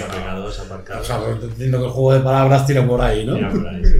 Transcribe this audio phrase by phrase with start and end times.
[0.00, 1.02] Aparcados, aparcados.
[1.02, 3.34] O sea, pues entiendo que el juego de palabras tira por ahí, ¿no?
[3.34, 3.92] Tira por ahí, sí.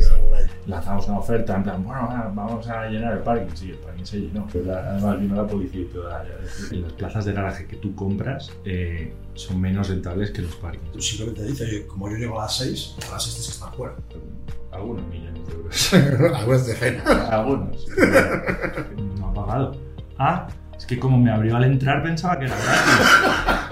[0.67, 3.51] Lanzamos una oferta, en plan, bueno, va, vamos a llenar el parking.
[3.55, 4.47] Sí, el parking se llenó.
[4.53, 6.25] Pero la- además vino la policía y toda.
[6.25, 10.93] ya- Las plazas de garaje que tú compras eh, son menos rentables que los parkings.
[10.93, 13.53] Tú simplemente dices, oye, como yo llego a las 6, a las 6 tienes que
[13.55, 13.95] estar fuera.
[14.71, 15.95] Algunos millones de euros.
[16.41, 17.03] Algo es de pena.
[17.29, 17.87] Algunos.
[19.19, 19.77] No ha pagado.
[20.19, 20.47] Ah,
[20.79, 23.72] es que como me abrió al entrar pensaba que era gratis.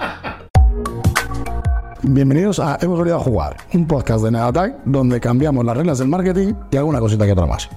[2.03, 6.07] Bienvenidos a Hemos venido a jugar, un podcast de Negatag donde cambiamos las reglas del
[6.07, 7.69] marketing y alguna cosita que otra más.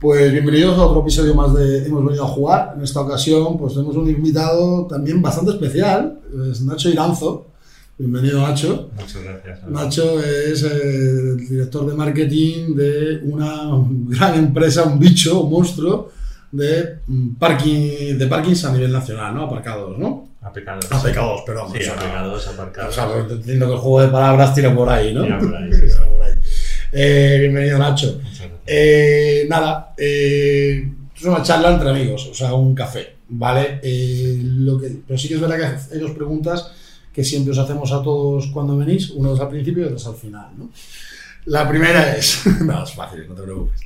[0.00, 2.72] Pues bienvenidos a otro episodio más de Hemos venido a jugar.
[2.74, 6.18] En esta ocasión, pues tenemos un invitado también bastante especial,
[6.50, 7.48] es Nacho Iranzo.
[7.98, 8.88] Bienvenido, Nacho.
[8.98, 9.68] Muchas gracias.
[9.68, 13.68] Nacho es el director de marketing de una
[14.08, 16.08] gran empresa, un bicho, un monstruo
[16.52, 19.42] de mm, parking, de parkings a nivel nacional, ¿no?
[19.42, 20.25] Aparcados, ¿no?
[20.46, 20.86] Apecados.
[20.92, 21.72] Apecados, perdón.
[21.72, 22.94] Sí, o sea, apecados, O aparcados.
[22.94, 25.24] sea, pues entiendo que el juego de palabras tira por ahí, ¿no?
[25.24, 25.80] Tira por ahí, sí.
[25.80, 26.32] Tira por ahí.
[26.92, 28.20] Eh, bienvenido, Nacho.
[28.64, 33.80] Eh, nada, eh, es una charla entre amigos, o sea, un café, ¿vale?
[34.42, 35.56] Lo que, pero sí que es verdad
[35.88, 36.70] que hay dos preguntas
[37.12, 40.16] que siempre os hacemos a todos cuando venís, uno es al principio y otro al
[40.16, 40.70] final, ¿no?
[41.46, 43.80] La primera es, no, es fácil, no te preocupes.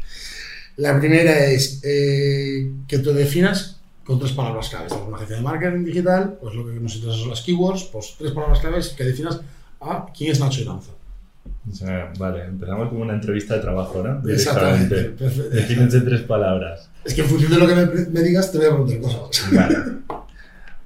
[0.77, 3.80] La primera es que te definas
[4.11, 4.93] con tres palabras claves.
[5.07, 8.33] Una agencia de marketing digital, pues lo que nos interesa son las keywords, pues tres
[8.33, 9.41] palabras claves que definas
[9.81, 10.97] a quién es Nacho Iranzo.
[11.71, 14.29] O sea, vale, empezamos como una entrevista de trabajo, ¿no?
[14.29, 15.11] Exactamente.
[15.11, 16.91] Defínense en tres palabras.
[17.05, 19.55] Es que en función de lo que me, me digas, te voy a preguntar cosas.
[19.55, 19.77] Vale.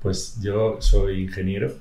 [0.03, 1.73] Pues yo soy ingeniero,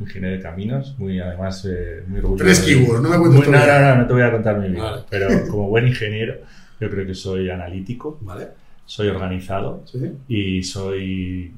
[0.00, 2.44] ingeniero de caminos, muy además eh, muy orgulloso.
[2.44, 4.68] Tres keywords, no me cuentes Muy- No, no, no, no te voy a contar mi
[4.70, 4.82] vida.
[4.82, 5.02] Vale.
[5.08, 6.34] Pero como buen ingeniero,
[6.80, 8.48] yo creo que soy analítico, ¿Vale?
[8.88, 10.12] Soy organizado ¿Sí?
[10.28, 11.52] y soy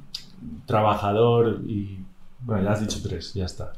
[0.67, 1.99] trabajador y.
[2.43, 3.75] Bueno, ya has dicho tres, ya está.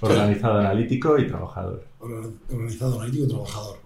[0.00, 1.84] Organizado, analítico y trabajador.
[2.00, 3.78] Organ- Organizado, analítico, trabajador.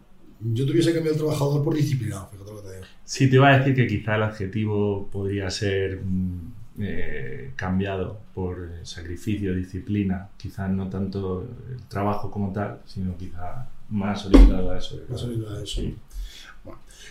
[0.52, 2.86] Yo tuviese cambiado el trabajador por disciplinado, fíjate lo que te digo.
[3.04, 8.68] Sí, te iba a decir que quizá el adjetivo podría ser mm, eh, cambiado por
[8.82, 15.00] sacrificio, disciplina, quizá no tanto el trabajo como tal, sino quizá más orientado a eso.
[15.08, 15.80] Más orientado a eso.
[15.80, 15.96] Sí.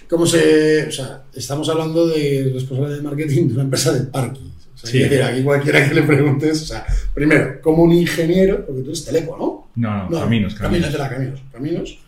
[0.10, 0.88] ¿Cómo se.?
[0.88, 4.52] O sea, estamos hablando de responsable de marketing de una empresa de parking.
[4.74, 5.00] O sea, Sí.
[5.00, 9.04] decir, aquí cualquiera que le preguntes, o sea, primero, como un ingeniero, porque tú eres
[9.06, 9.68] teleco, ¿no?
[9.76, 10.94] No, no, caminos, caminos.
[10.94, 11.42] era caminos.
[11.52, 12.00] Caminos.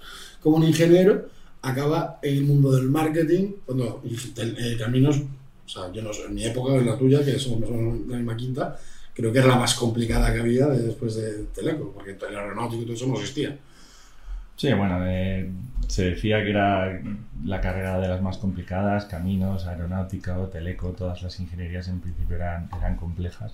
[0.42, 1.28] Como un ingeniero
[1.62, 5.18] acaba en el mundo del marketing, cuando eh, caminos,
[5.66, 7.74] o sea, yo no sé, en mi época, en la tuya, que somos más o
[7.74, 8.80] menos la misma quinta,
[9.14, 12.84] creo que era la más complicada que había de- después de Teleco, porque el aeronáutico
[12.84, 13.58] y todo eso no existía.
[14.60, 15.50] Sí, bueno, eh,
[15.88, 17.02] se decía que era
[17.46, 22.70] la carrera de las más complicadas, caminos, aeronáutica teleco, todas las ingenierías en principio eran,
[22.78, 23.54] eran complejas.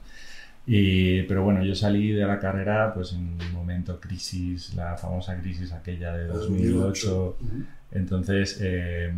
[0.65, 5.39] Y, pero bueno, yo salí de la carrera pues en un momento crisis, la famosa
[5.39, 7.37] crisis aquella de 2008.
[7.39, 7.63] Ujú.
[7.91, 9.13] Entonces, eh,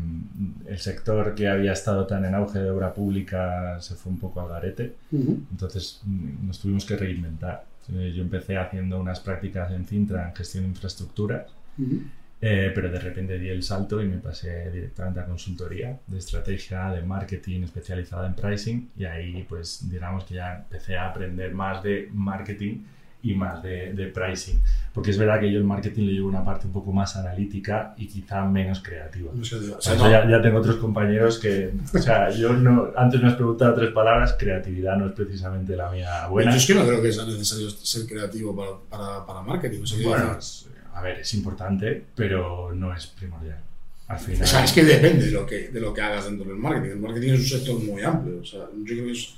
[0.66, 4.42] el sector que había estado tan en auge de obra pública se fue un poco
[4.42, 4.96] al garete.
[5.10, 7.64] Entonces nos tuvimos que reinventar.
[7.94, 11.46] Eh, Yo empecé haciendo unas prácticas en Cintra en gestión de infraestructuras,
[11.78, 12.02] Ujú.
[12.42, 16.92] eh, pero de repente di el salto y me pasé directamente a consultoría de estrategia,
[16.92, 21.82] de marketing especializada en pricing y ahí pues digamos que ya empecé a aprender más
[21.84, 22.84] de marketing
[23.24, 24.62] y más de, de pricing.
[24.94, 27.96] Porque es verdad que yo el marketing le llevo una parte un poco más analítica
[27.98, 29.32] y quizá menos creativa.
[29.34, 32.92] No sé, o sea, no, ya, ya tengo otros compañeros que, o sea, yo no,
[32.96, 36.52] antes me has preguntado tres palabras, creatividad no es precisamente la mía buena.
[36.52, 39.82] Yo es que no creo que sea necesario ser creativo para, para, para marketing.
[39.82, 40.68] O sea, Bueno, es-
[40.98, 43.60] a ver, es importante, pero no es primordial.
[44.08, 44.44] Al final.
[44.44, 46.92] o sea, es que depende de lo que, de lo que hagas dentro del marketing.
[46.94, 48.40] El marketing es un sector muy amplio.
[48.42, 49.34] O sea, yo creo que es,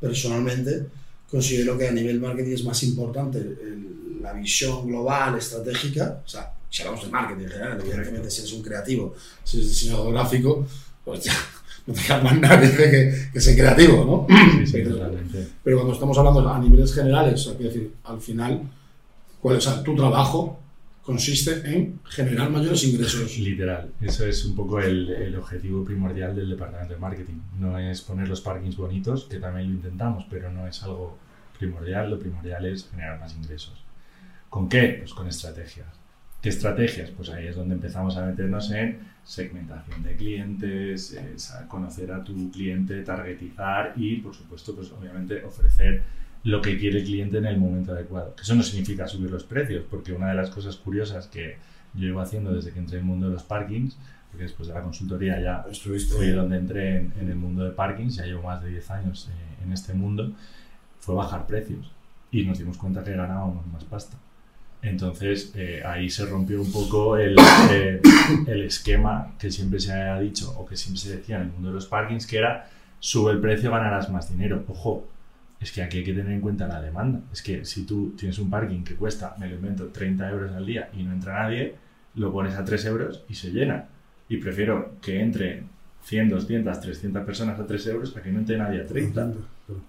[0.00, 0.86] personalmente
[1.30, 6.22] considero que a nivel marketing es más importante el- la visión global, estratégica.
[6.24, 9.68] O sea, si hablamos de marketing en general, evidentemente si eres un creativo, si eres
[9.68, 10.66] diseñador gráfico,
[11.04, 11.32] pues ya
[11.86, 14.36] no te queda más nadie que, que ser creativo, ¿no?
[14.66, 14.82] Sí, sí,
[15.62, 18.62] Pero- cuando estamos hablando a niveles generales, o sea, decir, al final,
[19.40, 20.60] ¿cuál, o sea, tu trabajo
[21.08, 23.38] consiste en generar mayores ingresos.
[23.38, 27.40] Literal, eso es un poco el, objetivo primordial del departamento de marketing.
[27.58, 31.16] No es poner los parkings bonitos, que también lo intentamos, pero no es algo
[31.58, 32.10] primordial.
[32.10, 33.82] Lo primordial es generar más ingresos.
[34.50, 34.96] ¿Con qué?
[34.98, 35.88] Pues con estrategias.
[36.42, 37.10] ¿Qué estrategias?
[37.12, 41.34] Pues ahí es donde empezamos a meternos en segmentación de clientes, eh,
[41.68, 46.02] conocer a tu cliente, targetizar y, por supuesto, pues obviamente ofrecer
[46.44, 48.34] lo que quiere el cliente en el momento adecuado.
[48.34, 51.56] Que eso no significa subir los precios, porque una de las cosas curiosas que
[51.94, 53.96] yo llevo haciendo desde que entré en el mundo de los parkings,
[54.30, 57.70] porque después de la consultoría ya Estuviste fue donde entré en, en el mundo de
[57.70, 60.32] parkings, ya llevo más de 10 años eh, en este mundo,
[61.00, 61.92] fue bajar precios.
[62.30, 64.18] y nos dimos cuenta que ganábamos más pasta.
[64.82, 67.36] Entonces eh, ahí se rompió un poco el,
[67.70, 68.00] eh,
[68.46, 71.68] el esquema que siempre se ha dicho o que siempre se decía en el mundo
[71.68, 72.68] de los parkings, que era
[73.00, 74.64] sube el precio, ganarás más dinero.
[74.68, 75.08] Ojo,
[75.60, 77.20] es que aquí hay que tener en cuenta la demanda.
[77.32, 80.64] Es que si tú tienes un parking que cuesta, me lo invento, 30 euros al
[80.64, 81.74] día y no entra nadie,
[82.14, 83.86] lo pones a 3 euros y se llena.
[84.28, 85.64] Y prefiero que entre
[86.02, 89.32] 100, 200, 300 personas a 3 euros a que no entre nadie a 30.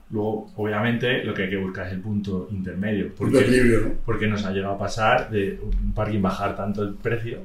[0.09, 3.13] Luego, obviamente, lo que hay que buscar es el punto intermedio.
[3.15, 3.93] Porque, equilibrio, ¿no?
[4.05, 7.39] porque nos ha llegado a pasar de un parking bajar tanto el precio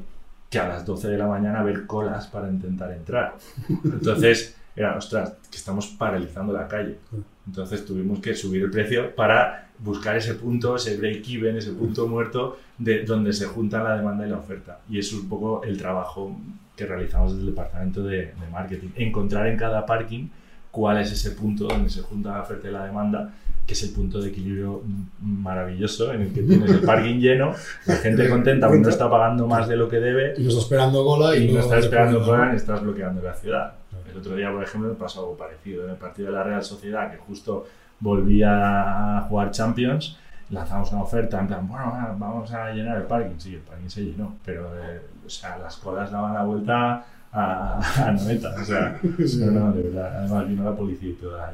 [0.50, 3.36] que a las 12 de la mañana ver colas para intentar entrar.
[3.84, 6.98] Entonces, era, ostras, que estamos paralizando la calle.
[7.46, 12.58] Entonces tuvimos que subir el precio para buscar ese punto, ese break-even, ese punto muerto
[12.78, 14.80] de donde se junta la demanda y la oferta.
[14.88, 16.36] Y eso es un poco el trabajo
[16.76, 18.88] que realizamos desde el departamento de, de marketing.
[18.96, 20.28] Encontrar en cada parking
[20.74, 23.32] cuál es ese punto donde se junta la oferta y la demanda,
[23.64, 24.82] que es el punto de equilibrio
[25.20, 27.54] maravilloso en el que tienes el parking lleno,
[27.86, 30.62] la gente contenta porque no está pagando más de lo que debe Y no está
[30.62, 33.74] esperando cola y, y no estás esperando después, cola ni estás bloqueando la ciudad.
[34.14, 35.84] El otro día, por ejemplo, me pasó algo parecido.
[35.84, 37.66] En el partido de la Real Sociedad, que justo
[37.98, 40.16] volvía a jugar Champions,
[40.50, 43.38] lanzamos una oferta en plan, bueno, va, vamos a llenar el parking.
[43.38, 48.06] Sí, el parking se llenó, pero eh, o sea, las colas daban la vuelta a,
[48.06, 48.54] a 90.
[48.60, 50.18] O sea, no, no, de verdad.
[50.18, 51.52] Además, vino la policía y toda.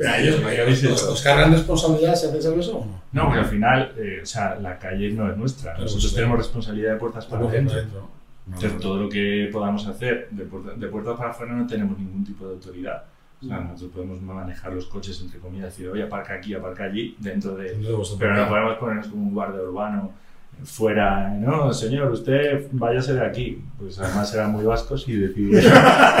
[0.00, 3.02] Ya, ellos, ¿qué habéis ¿os, os cargan responsabilidad si hacéis eso o no?
[3.12, 5.78] No, porque al final, eh, o sea, la calle no es nuestra.
[5.78, 8.19] Nosotros tenemos responsabilidad de puertas para adentro.
[8.54, 12.24] Entonces, todo lo que podamos hacer de, puerta- de puertas para afuera no tenemos ningún
[12.24, 13.04] tipo de autoridad.
[13.42, 17.16] O sea, nosotros podemos manejar los coches, entre comillas, decir, oye, aparca aquí, aparca allí,
[17.18, 17.74] dentro de...
[18.18, 20.12] Pero no podemos ponernos como un guardia urbano
[20.62, 23.62] fuera, no, señor, usted váyase de aquí.
[23.78, 25.72] Pues además eran muy vascos y decidieron,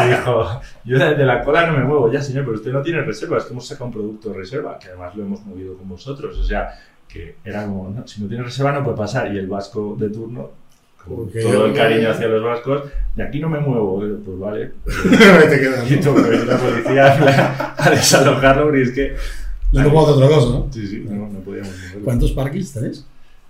[0.08, 3.36] dijo, yo de la cola no me muevo, ya señor, pero usted no tiene reserva,
[3.36, 6.38] es que hemos sacado un producto de reserva, que además lo hemos movido con vosotros.
[6.38, 6.70] O sea,
[7.06, 9.34] que era como, no, si no tiene reserva no puede pasar.
[9.34, 10.50] Y el vasco de turno,
[11.04, 12.84] todo el cariño hacia los vascos,
[13.16, 14.72] de aquí no me muevo, pues vale.
[14.84, 19.16] Te quedas, Y venir la policía a desalojarlo, porque es que...
[19.72, 20.68] Yo no puedo hacer otra cosa, ¿no?
[20.72, 21.72] Sí, sí, no, no podíamos.
[22.04, 23.06] ¿Cuántos parkings tenéis?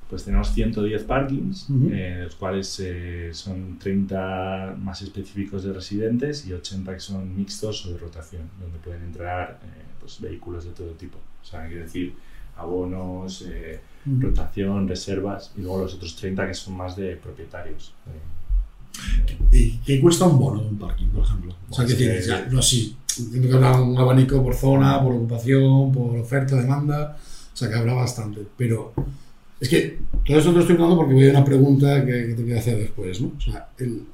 [0.08, 6.47] Pues tenemos 110 parkings, eh, de los cuales eh, son 30 más específicos de residentes
[6.47, 10.73] y 80 que son mixtos o de rotación, donde pueden entrar eh, pues, vehículos de
[10.73, 11.19] todo tipo.
[11.41, 12.14] O sea, quiere decir
[12.61, 17.93] abonos, eh, rotación, reservas y luego los otros 30 que son más de propietarios.
[19.52, 21.55] ¿Y qué cuesta un bono de un parking, por ejemplo?
[21.70, 22.97] O sea, Pues que tienes ya, no así.
[23.19, 27.17] Entiendo que habrá un abanico por zona, por ocupación, por oferta, demanda.
[27.52, 28.47] O sea, que habrá bastante.
[28.56, 28.93] Pero
[29.58, 32.35] es que todo esto te lo estoy hablando porque voy a una pregunta que, que
[32.35, 33.32] te voy a hacer después, ¿no?
[33.37, 34.05] O sea, el,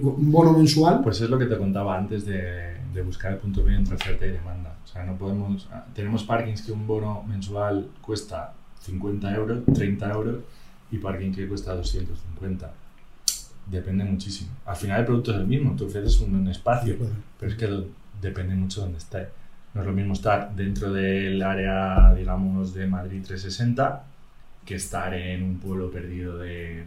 [0.00, 1.00] un bono mensual.
[1.02, 4.26] Pues es lo que te contaba antes de, de buscar el punto medio entre oferta
[4.26, 4.76] y demanda.
[4.84, 5.68] O sea, no podemos.
[5.72, 10.36] ah, Tenemos parkings que un bono mensual cuesta 50 euros, 30 euros
[10.90, 12.70] y parking que cuesta 250.
[13.70, 14.50] Depende muchísimo.
[14.66, 16.96] Al final el producto es el mismo, tú ofreces un, espacio,
[17.38, 17.86] pero es que lo-
[18.20, 19.28] depende mucho de dónde esté.
[19.74, 24.04] No es lo mismo estar dentro del área, digamos, de Madrid 360
[24.66, 26.84] que estar en un pueblo perdido de,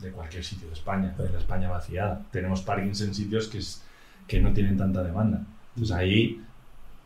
[0.00, 2.22] de cualquier sitio de España, de la España vaciada.
[2.30, 3.82] Tenemos parkings en sitios que, es-
[4.26, 5.42] que no tienen tanta demanda.
[5.74, 6.42] Entonces ahí,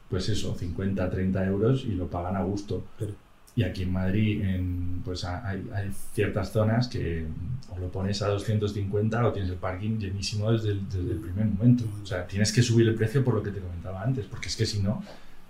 [0.09, 2.85] pues eso, 50, 30 euros y lo pagan a gusto.
[2.99, 3.13] Pero-
[3.57, 7.27] Y aquí en Madrid, en, pues ha- hay, hay ciertas zonas que
[7.69, 11.47] o lo pones a 250 o tienes el parking llenísimo desde el, desde el primer
[11.47, 11.85] momento.
[12.03, 14.57] O sea, tienes que subir el precio por lo que te comentaba antes, porque es
[14.57, 15.03] que si no,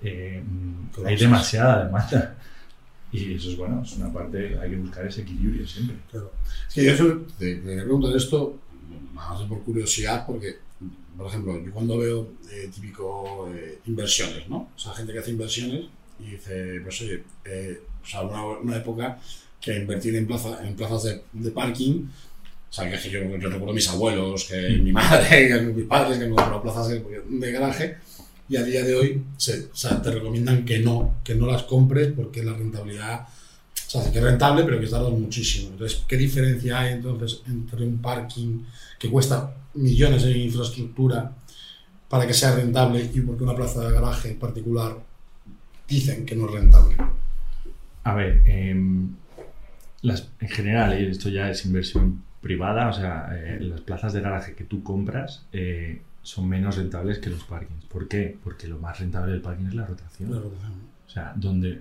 [0.02, 0.42] eh,
[1.04, 2.36] hay demasiada demanda.
[3.12, 5.96] Y eso es bueno, es una parte, hay que buscar ese equilibrio siempre.
[6.10, 6.32] Claro.
[6.68, 8.58] Es que yo te, te preguntar esto,
[9.12, 10.58] más por curiosidad, porque,
[11.16, 14.68] por ejemplo, yo cuando veo eh, típico eh, inversiones, ¿no?
[14.74, 15.86] O sea, gente que hace inversiones
[16.20, 19.18] y dice, pues oye, eh, o sea, una, una época
[19.60, 22.06] que invertir en, plaza, en plazas de, de parking,
[22.70, 26.24] o sea, que yo, yo recuerdo mis abuelos, que mi madre, que mis padres que
[26.24, 27.96] han comprado plazas de, de garaje,
[28.48, 31.62] y a día de hoy se, o sea, te recomiendan que no, que no las
[31.64, 33.26] compres porque la rentabilidad
[33.92, 35.70] o sea, que es rentable, pero que tarda muchísimo.
[35.72, 38.64] Entonces, ¿qué diferencia hay entonces entre un parking
[38.96, 41.32] que cuesta millones en infraestructura
[42.08, 44.96] para que sea rentable y porque una plaza de garaje particular
[45.88, 46.96] dicen que no es rentable?
[48.04, 48.42] A ver,
[50.02, 54.20] las, en general, y esto ya es inversión privada, o sea, eh, las plazas de
[54.20, 57.84] garaje que tú compras eh, son menos rentables que los parkings.
[57.84, 58.36] ¿Por qué?
[58.42, 60.30] Porque lo más rentable del parking es la rotación.
[60.30, 60.52] Claro.
[61.06, 61.80] O sea, donde...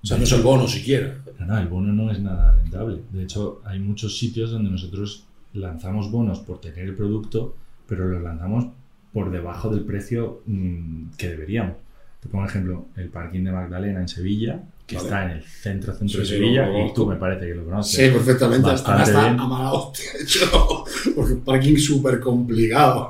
[0.00, 1.16] O sea, no es el bono siquiera.
[1.40, 3.00] No, no, el bono no es nada rentable.
[3.10, 5.24] De hecho, hay muchos sitios donde nosotros
[5.54, 7.56] lanzamos bonos por tener el producto,
[7.88, 8.68] pero los lanzamos
[9.12, 11.76] por debajo del precio mm, que deberíamos.
[12.20, 15.06] Te pongo un ejemplo, el parking de Magdalena en Sevilla, que Vale.
[15.08, 17.54] está en el centro, centro Sí, de sí, Sevilla, lo y tú me parece que
[17.54, 17.94] lo conoces.
[17.94, 18.66] Sí, perfectamente.
[18.68, 19.40] Bastante Ahora está bien.
[19.40, 23.06] a mala hostia, de hecho, porque parking súper complicado.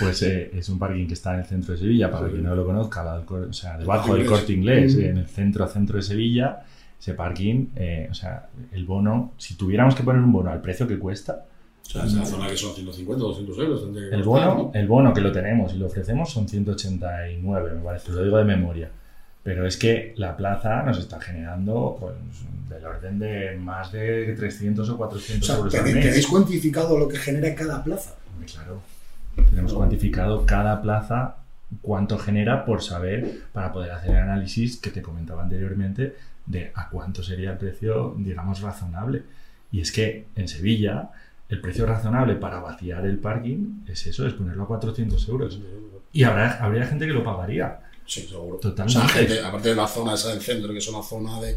[0.00, 2.32] Pues eh, es un parking que está en el centro de Sevilla, para Sí.
[2.32, 5.00] quien no lo conozca, cor- o sea, debajo del corte inglés, Mm.
[5.02, 6.62] en el centro, centro de Sevilla,
[6.98, 10.88] ese parking, eh, o sea, el bono, si tuviéramos que poner un bono al precio
[10.88, 11.44] que cuesta,
[11.84, 13.82] O sea, esa zona que son 150 200 euros.
[13.82, 18.12] el costar, bono, el bono que lo tenemos y lo ofrecemos son 189, me parece,
[18.12, 18.90] lo digo de memoria.
[19.42, 22.14] Pero es que la plaza nos está generando pues,
[22.68, 24.98] del orden de más de 300 o ¿no?
[24.98, 26.04] 400 O sea, euros al ¿tenéis, mes.
[26.06, 28.14] tenéis cuantificado lo que genera cada plaza?
[28.52, 28.80] Claro.
[29.50, 31.36] Tenemos cuantificado cada plaza
[31.80, 36.14] cuánto genera por saber, para poder hacer el análisis que te comentaba anteriormente,
[36.46, 39.22] de a cuánto sería el precio, digamos, razonable.
[39.70, 41.10] Y es que en Sevilla,
[41.48, 45.60] el precio razonable para vaciar el parking es eso, es ponerlo a 400 euros.
[46.12, 47.78] Y habrá, habría gente que lo pagaría.
[48.06, 48.58] Sí, seguro.
[48.58, 48.98] Totalmente.
[48.98, 51.54] O sea, gente, aparte de la zona esa del centro, que es una zona de.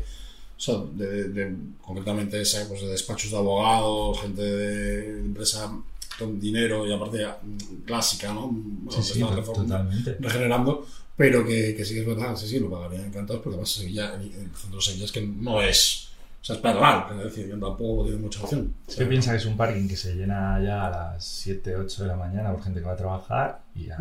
[0.58, 5.70] O sea, de, concretamente esa, pues de despachos de abogados, gente de empresa
[6.18, 8.56] con dinero y aparte mm, clásica, ¿no?
[8.90, 10.16] Sí, sí, totalmente.
[10.20, 13.70] regenerando, pero que, que sí que es verdad, sí, sí, lo pagarían encantados, porque además
[13.70, 16.10] Sevilla, el, centro de Sevilla es que no es.
[16.42, 18.74] O sea, es peatonal, es decir, yo tampoco tiene mucha opción.
[18.86, 21.26] O Es sea, que piensa que es un parking que se llena ya a las
[21.26, 23.98] 7, 8 de la mañana por gente que va a trabajar y ya,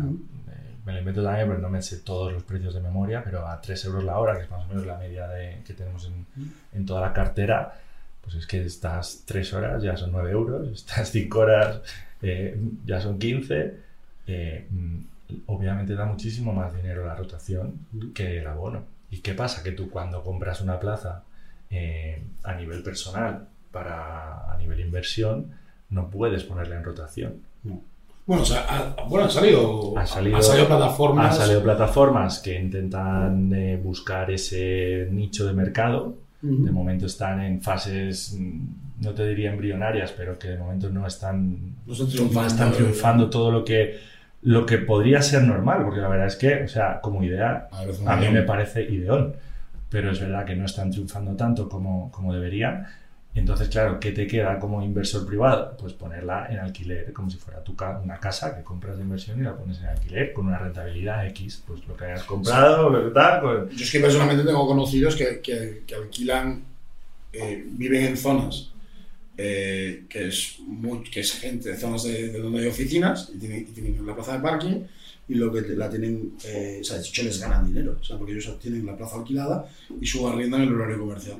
[0.85, 3.59] me lo invento también, pero no me sé todos los precios de memoria, pero a
[3.59, 6.25] 3 euros la hora, que es más o menos la media de, que tenemos en,
[6.73, 7.73] en toda la cartera,
[8.21, 11.81] pues es que estas 3 horas ya son 9 euros, estas 5 horas
[12.21, 13.73] eh, ya son 15.
[14.27, 14.97] eh, mm,
[15.47, 17.79] obviamente da muchísimo más dinero la rotación
[18.13, 18.83] que el abono.
[19.09, 19.63] ¿Y qué pasa?
[19.63, 21.23] Que tú cuando compras una plaza
[21.69, 25.51] eh, a nivel personal para a nivel inversión,
[25.89, 27.41] no puedes ponerla en rotación.
[28.25, 31.31] Bueno, o sea, ha, bueno, han salido, Ha salido- han salido plataformas.
[31.33, 36.15] Han salido plataformas que intentan eh, buscar ese nicho de mercado.
[36.41, 36.65] Ujú.
[36.65, 41.05] De momento están en fases, mm, no te diría embrionarias, pero que de momento no
[41.05, 42.47] están, No están no triunfando.
[42.47, 43.99] están triunfando todo lo que,
[44.41, 48.13] lo que podría ser normal, porque la verdad es que, o sea, como idea, A,
[48.13, 49.33] a mí me parece ideal,
[49.89, 52.85] pero es verdad que no están triunfando tanto como, como deberían.
[53.35, 55.75] Entonces, claro, ¿qué te queda como inversor privado?
[55.77, 59.39] Pues ponerla en alquiler, como si fuera tu ca- una casa que compras de inversión
[59.39, 63.41] y la pones en alquiler con una rentabilidad X, pues lo que hayas comprado, tal,
[63.41, 66.63] pues- Yo es que personalmente tengo conocidos que, que, que alquilan,
[67.33, 68.71] eh, viven en zonas
[69.37, 73.37] eh, que, es muy, que es gente de zonas de, de donde hay oficinas y
[73.37, 74.83] tienen, y tienen la plaza de parking
[75.27, 78.17] y lo que la tienen, eh, o sea, de hecho les ganan dinero, o sea,
[78.17, 79.65] porque ellos tienen la plaza alquilada
[79.99, 81.37] y su arriendo en el horario comercial.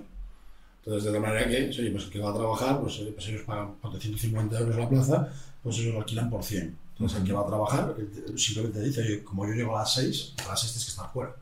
[0.85, 3.41] Entonces, de tal manera que, oye, pues el que va a trabajar, pues, pues ellos
[3.41, 5.29] pagan por 150 euros la plaza,
[5.63, 6.77] pues ellos lo alquilan por 100.
[6.91, 9.95] Entonces, el que va a trabajar eh, simplemente dice, oye, como yo llego a las
[9.95, 11.35] 6, a las 6 tienes que estar fuera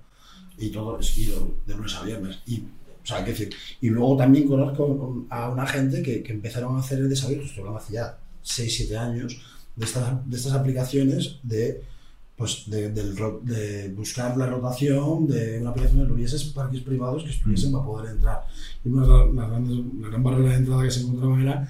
[0.58, 2.40] y todo es ido de lunes a viernes.
[2.46, 6.80] Y, o sea, decir, y luego también conozco a una gente que, que empezaron a
[6.80, 9.42] hacer el desarrollo, estoy hablando hace ya 6, 7 años,
[9.76, 11.84] de estas, de estas aplicaciones de,
[12.44, 17.30] pues, de, del de buscar la rotación de una aplicación de hubiese parques privados que
[17.30, 18.42] estuviesen para poder entrar.
[18.84, 21.70] Y una, de las grandes- la gran barrera de entrada que se encontraba era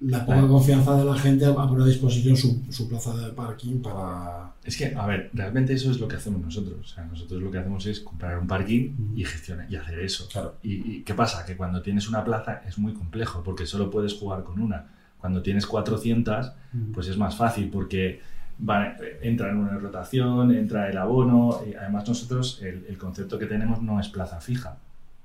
[0.00, 3.80] la poca confianza de la gente a poner a disposición su, su plaza de parking
[3.80, 4.52] para...
[4.64, 6.76] Es que, a ver, realmente eso es lo que hacemos nosotros.
[6.80, 10.28] O sea, nosotros lo que hacemos es comprar un parking y gestionar y hacer eso.
[10.30, 10.56] Claro.
[10.62, 11.44] ¿Y, y qué pasa?
[11.46, 14.88] Que cuando tienes una plaza es muy complejo porque solo puedes jugar con una.
[15.18, 16.50] Cuando tienes 400,
[16.92, 18.20] pues es más fácil porque
[18.68, 21.60] va- entra en una rotación, entra el abono.
[21.70, 24.76] Y además nosotros el, el concepto que tenemos no es plaza fija,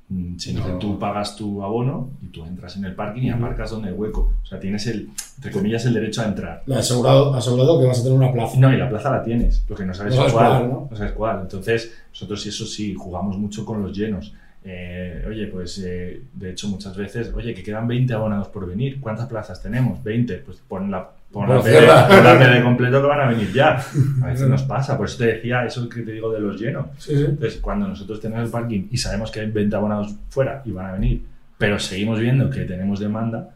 [0.10, 0.80] mm, sino que No.
[0.80, 4.34] tú pagas tu abono y tú entras en el parking y aparcas donde hay hueco.
[4.42, 6.64] O sea, tienes el, entre comillas, el derecho a entrar.
[6.72, 8.58] Ha asegurado, asegurado que vas a tener una plaza.
[8.60, 10.88] No, y la plaza la tienes, lo que no sabes, No sabes cuál, cuál, ¿no?
[10.92, 11.40] no sabes cuál.
[11.42, 14.34] Entonces, nosotros eso sí, jugamos mucho con los llenos.
[14.70, 19.00] Eh, oye, pues eh, de hecho muchas veces, oye, que quedan 20 abonados por venir,
[19.00, 20.04] ¿cuántas plazas tenemos?
[20.04, 23.84] 20, pues pon la, pon la, PD completo que van a venir ya.
[24.22, 26.88] A veces nos pasa, por eso te decía eso que te digo de los llenos.
[26.98, 27.26] Sí, sí.
[27.26, 30.88] Entonces, cuando nosotros tenemos el parking y sabemos que hay 20 abonados fuera y van
[30.88, 31.24] a venir,
[31.58, 33.50] pero seguimos viendo que tenemos demanda,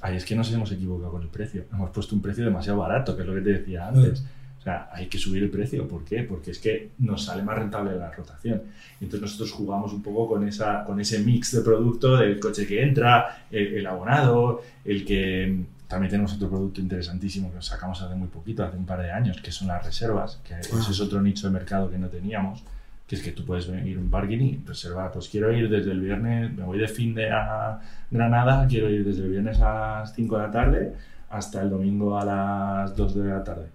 [0.00, 1.64] ahí es que nos hemos equivocado con el precio.
[1.72, 4.24] Hemos puesto un precio demasiado barato, que es lo que te decía antes.
[4.58, 5.86] O sea, hay que subir el precio.
[5.86, 6.22] ¿Por qué?
[6.22, 8.62] Porque es que nos sale más rentable la rotación.
[9.00, 12.82] Entonces nosotros jugamos un poco con, esa, con ese mix de producto del coche que
[12.82, 15.64] entra, el, el abonado, el que...
[15.88, 19.40] También tenemos otro producto interesantísimo que sacamos hace muy poquito, hace un par de años,
[19.40, 22.62] que son las reservas, que ese es otro nicho de mercado que no teníamos
[23.08, 25.92] que es que tú puedes venir a un parking y reservar, pues quiero ir desde
[25.92, 27.80] el viernes, me voy de fin de a
[28.10, 30.94] Granada, quiero ir desde el viernes a las 5 de la tarde
[31.30, 33.66] hasta el domingo a las 2 de la tarde.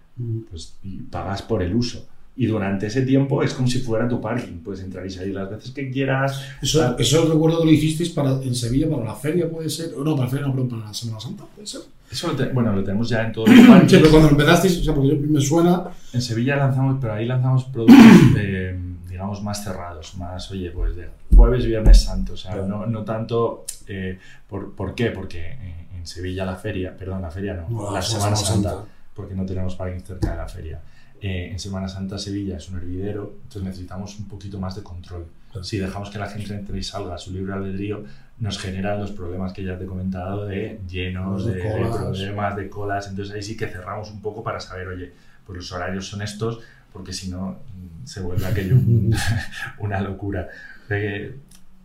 [0.52, 2.08] Pues y pagas por el uso.
[2.36, 4.58] Y durante ese tiempo es como si fuera tu parking.
[4.64, 6.42] Puedes entrar y salir las veces que quieras.
[6.62, 9.94] Eso, eso recuerdo que lo hicisteis para, en Sevilla para la feria, puede ser.
[9.96, 11.82] O no, para la feria, no, perdón, para la Semana Santa, puede ser.
[12.12, 13.92] Eso lo te- bueno, lo tenemos ya en todos los Sí, parques.
[13.94, 15.84] pero cuando empezasteis, o sea, porque me suena.
[16.12, 17.98] En Sevilla lanzamos, pero ahí lanzamos productos,
[18.38, 22.68] eh, digamos, más cerrados, más, oye, pues de jueves, viernes santo, o sea, Claro.
[22.68, 24.18] no, no tanto, eh,
[24.50, 25.12] por, ¿por qué?
[25.12, 25.52] Porque
[25.96, 28.86] en Sevilla la feria, perdón, la feria no, la la Semana Semana Santa, Santa.
[29.14, 30.82] porque no tenemos parking cerca de la feria.
[31.26, 35.26] Eh, en Semana Santa Sevilla es un hervidero, entonces necesitamos un poquito más de control.
[35.52, 35.64] Claro.
[35.64, 38.04] Si dejamos que la gente entre y salga a su libre albedrío,
[38.40, 41.98] nos generan los problemas que ya te he comentado de llenos, De de, de colas.
[41.98, 43.08] problemas, de colas.
[43.08, 45.14] Entonces ahí sí que cerramos un poco para saber, oye,
[45.48, 46.60] pues los horarios son estos,
[46.92, 49.16] porque si no mm, se vuelve aquello un-
[49.80, 50.50] una locura.
[50.90, 51.36] Que,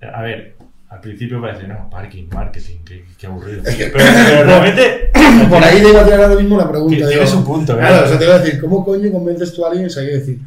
[0.01, 0.57] a ver,
[0.91, 3.63] al principio parece, no, parking, marketing, qué, qué aburrido.
[3.63, 4.05] Pero, pero
[4.45, 5.11] realmente
[5.49, 6.97] Por ahí te iba a tirar ahora mismo la pregunta.
[6.97, 7.77] que digo, tiene su punto.
[7.77, 9.87] Claro, o sea, te iba a decir, ¿cómo coño convences tú a alguien?
[9.87, 10.41] O sea, quiero decir,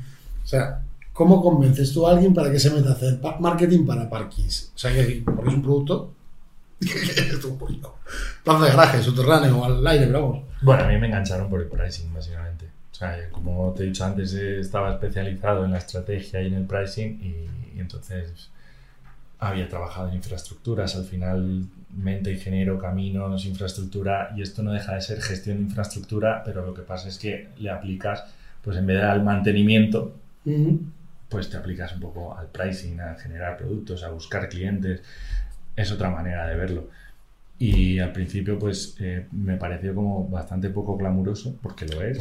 [0.43, 0.81] o sea,
[1.13, 4.71] ¿cómo convences tú a alguien para que se meta a hacer marketing para parkings?
[4.75, 6.13] O sea, quiero decir, porque es un producto
[6.81, 7.95] es un poquito.
[8.43, 10.43] Plaza de garaje, subterráneo al aire, pero vamos.
[10.63, 12.65] Bueno, a mí me engancharon por el pricing, básicamente.
[12.91, 16.55] O sea, como te he dicho antes, eh, estaba especializado en la estrategia y en
[16.55, 18.50] el pricing y, y entonces
[19.41, 20.95] había trabajado en infraestructuras.
[20.95, 21.65] Al final,
[21.98, 26.74] mente, ingeniero, caminos, infraestructura y esto no deja de ser gestión de infraestructura, pero lo
[26.74, 28.24] que pasa es que le aplicas,
[28.63, 30.15] pues en vez de al mantenimiento,
[31.27, 35.01] pues te aplicas un poco al pricing, a generar productos, a buscar clientes.
[35.75, 36.89] Es otra manera de verlo.
[37.57, 42.19] Y al principio, pues eh, me pareció como bastante poco glamuroso, porque lo es,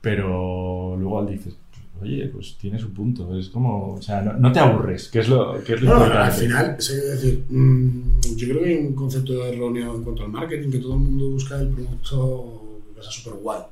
[0.00, 1.56] pero luego al dices,
[2.00, 3.36] oye, pues tiene su punto.
[3.38, 5.96] Es como, o sea, no, no te aburres, que es lo, que es lo No,
[5.96, 6.24] importante.
[6.26, 8.00] al final, es decir, mm,
[8.36, 11.30] yo creo que hay un concepto erróneo en cuanto al marketing, que todo el mundo
[11.30, 12.62] busca el producto
[12.94, 13.62] que sea súper guay.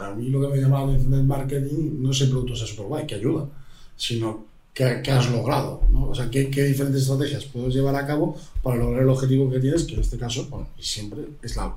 [0.00, 2.66] A mí lo que me llama la atención del marketing no es el producto sea
[2.66, 3.46] súper guay, que ayuda,
[3.96, 6.08] sino que, que has logrado, ¿no?
[6.08, 9.60] O sea, qué, qué diferentes estrategias puedes llevar a cabo para lograr el objetivo que
[9.60, 11.74] tienes, que en este caso, bueno, siempre es la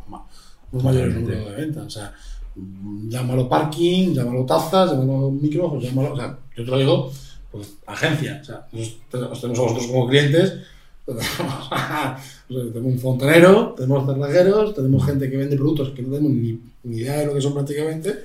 [0.72, 1.86] un mayor número de ventas.
[1.86, 2.13] O sea,
[3.09, 7.11] llámalo parking, llámalo tazas, llámalo micros, o llámalo, o sea, yo te lo digo,
[7.51, 8.39] pues agencia.
[8.41, 10.53] O sea, nosotros os tenemos a vosotros como clientes,
[11.05, 11.70] tenemos,
[12.48, 16.98] tenemos un fontanero, tenemos cerrajeros, tenemos gente que vende productos que no tenemos ni, ni
[16.98, 18.24] idea de lo que son prácticamente.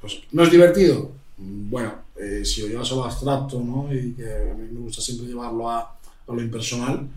[0.00, 1.10] Pues, ¿no es divertido?
[1.36, 3.92] Bueno, eh, si lo llevas a lo abstracto, ¿no?
[3.92, 7.08] Y que a mí me gusta siempre llevarlo a, a lo impersonal,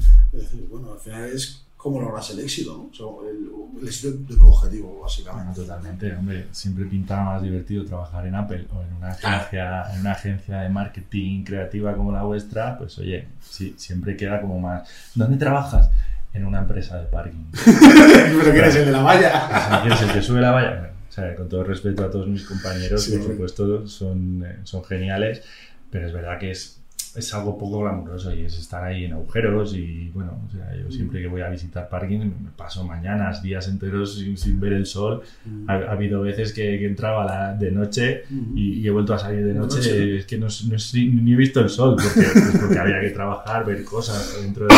[0.69, 2.89] bueno, al final es cómo logras el éxito, ¿no?
[2.91, 3.47] O sea, el,
[3.81, 5.61] el éxito de tu objetivo, Bueno, básicamente.
[5.61, 10.11] totalmente, hombre, siempre pintaba más divertido trabajar en Apple o en una agencia, en una
[10.11, 14.89] agencia de marketing creativa como la vuestra, pues oye, sí, siempre queda como más.
[15.15, 15.89] ¿Dónde trabajas?
[16.33, 17.45] En una empresa de parking.
[17.65, 19.79] Pero que eres el de la valla.
[19.81, 20.69] ¿Quién es el que sube la valla?
[20.79, 24.59] Bueno, o sea, con todo respeto a todos mis compañeros, Sí, por supuesto, son, eh,
[24.63, 25.41] son geniales,
[25.89, 26.79] pero es verdad que es,
[27.17, 30.91] es algo poco glamuroso y es estar ahí en agujeros y bueno, o sea, yo
[30.91, 34.86] siempre que voy a visitar parking me paso mañanas, días enteros sin, sin ver el
[34.86, 35.21] sol.
[35.67, 38.23] Ha, ha habido veces que, que entraba la- de noche
[38.56, 40.17] y, y he vuelto a salir de De noche, noche.
[40.17, 40.75] es que no, no
[41.21, 44.73] ni he visto el sol porque, pues porque había que trabajar, ver cosas dentro de,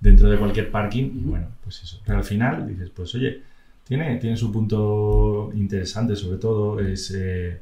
[0.00, 2.00] dentro de cualquier parking y bueno, pues eso.
[2.04, 3.40] Pero al final dices, pues oye,
[3.86, 7.60] tiene, tiene su punto interesante, sobre todo es, eh,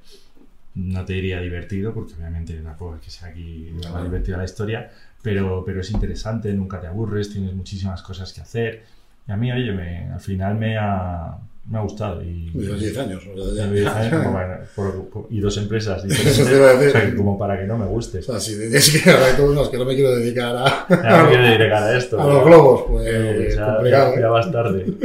[0.74, 4.44] no te diría divertido, porque obviamente tampoco es que sea aquí la más divertida la
[4.44, 4.90] historia,
[5.22, 8.84] pero, pero es interesante, nunca te aburres, tienes muchísimas cosas que hacer.
[9.28, 12.22] Y a mí, oye, me, al final me ha, me ha gustado.
[12.22, 13.22] Y, Llevas 10 años.
[13.26, 16.56] o sea, ya- y años, como para- por- por- y dos empresas diferentes, Eso te
[16.56, 16.88] iba a decir.
[16.96, 18.18] o sea, como para que no me guste.
[18.18, 21.42] O sea, si dices que los que no me quiero dedicar a, Ya no quiero
[21.44, 22.20] dedicar a esto.
[22.20, 24.10] a los globos, pues Eh, es ya, complicado.
[24.12, 24.20] ya- ¿eh?
[24.22, 24.86] ya vas tarde.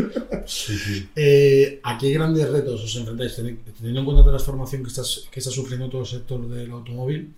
[0.50, 1.10] Sí, sí.
[1.14, 3.38] Eh, ¿A qué grandes retos os enfrentáis?
[3.38, 6.72] Teni- Teniendo en cuenta la transformación que, estás, que está sufriendo todo el sector del
[6.72, 7.34] automóvil,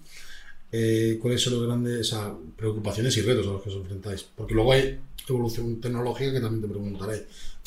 [0.71, 2.15] eh, ¿cuáles son los grandes
[2.55, 4.27] preocupaciones y retos a los que os enfrentáis?
[4.36, 7.25] Porque luego hay evolución tecnológica que también te preguntaré.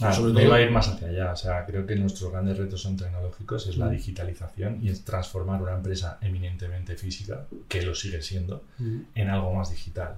[0.09, 1.33] Ah, sobre todo- iba a ir más hacia allá.
[1.33, 5.63] O sea, creo que nuestros grandes retos son tecnológicos, es la digitalización y es transformar
[5.63, 8.65] una empresa eminentemente física, que lo sigue siendo,
[9.15, 10.17] en algo más digital.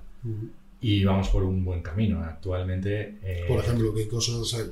[0.81, 2.23] Y vamos por un buen camino.
[2.23, 3.19] Actualmente.
[3.23, 4.65] eh, Por ejemplo, ¿qué cosas, sea,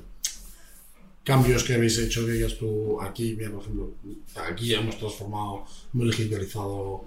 [1.25, 3.95] cambios que habéis hecho que digas tú aquí, mira, por ejemplo,
[4.49, 7.05] aquí hemos transformado, hemos digitalizado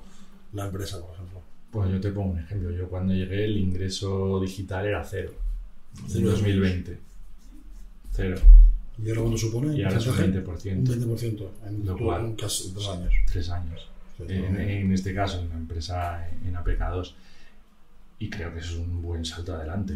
[0.54, 1.42] la empresa, por ejemplo?
[1.72, 2.72] Pues yo te pongo un ejemplo.
[2.72, 5.34] Yo cuando llegué el ingreso digital era cero.
[6.04, 6.30] En Cero.
[6.32, 6.98] 2020.
[8.16, 8.36] Cero.
[9.04, 9.76] ¿Y ahora cuándo supone?
[9.76, 10.72] Y ahora es un porcentaje?
[10.72, 10.78] 20%.
[10.78, 13.14] Un 20% en, Lo cual, casi dos años.
[13.32, 13.90] Tres años.
[14.28, 17.14] En, en este caso, en una empresa en APK2.
[18.20, 19.94] Y creo que es un buen salto adelante.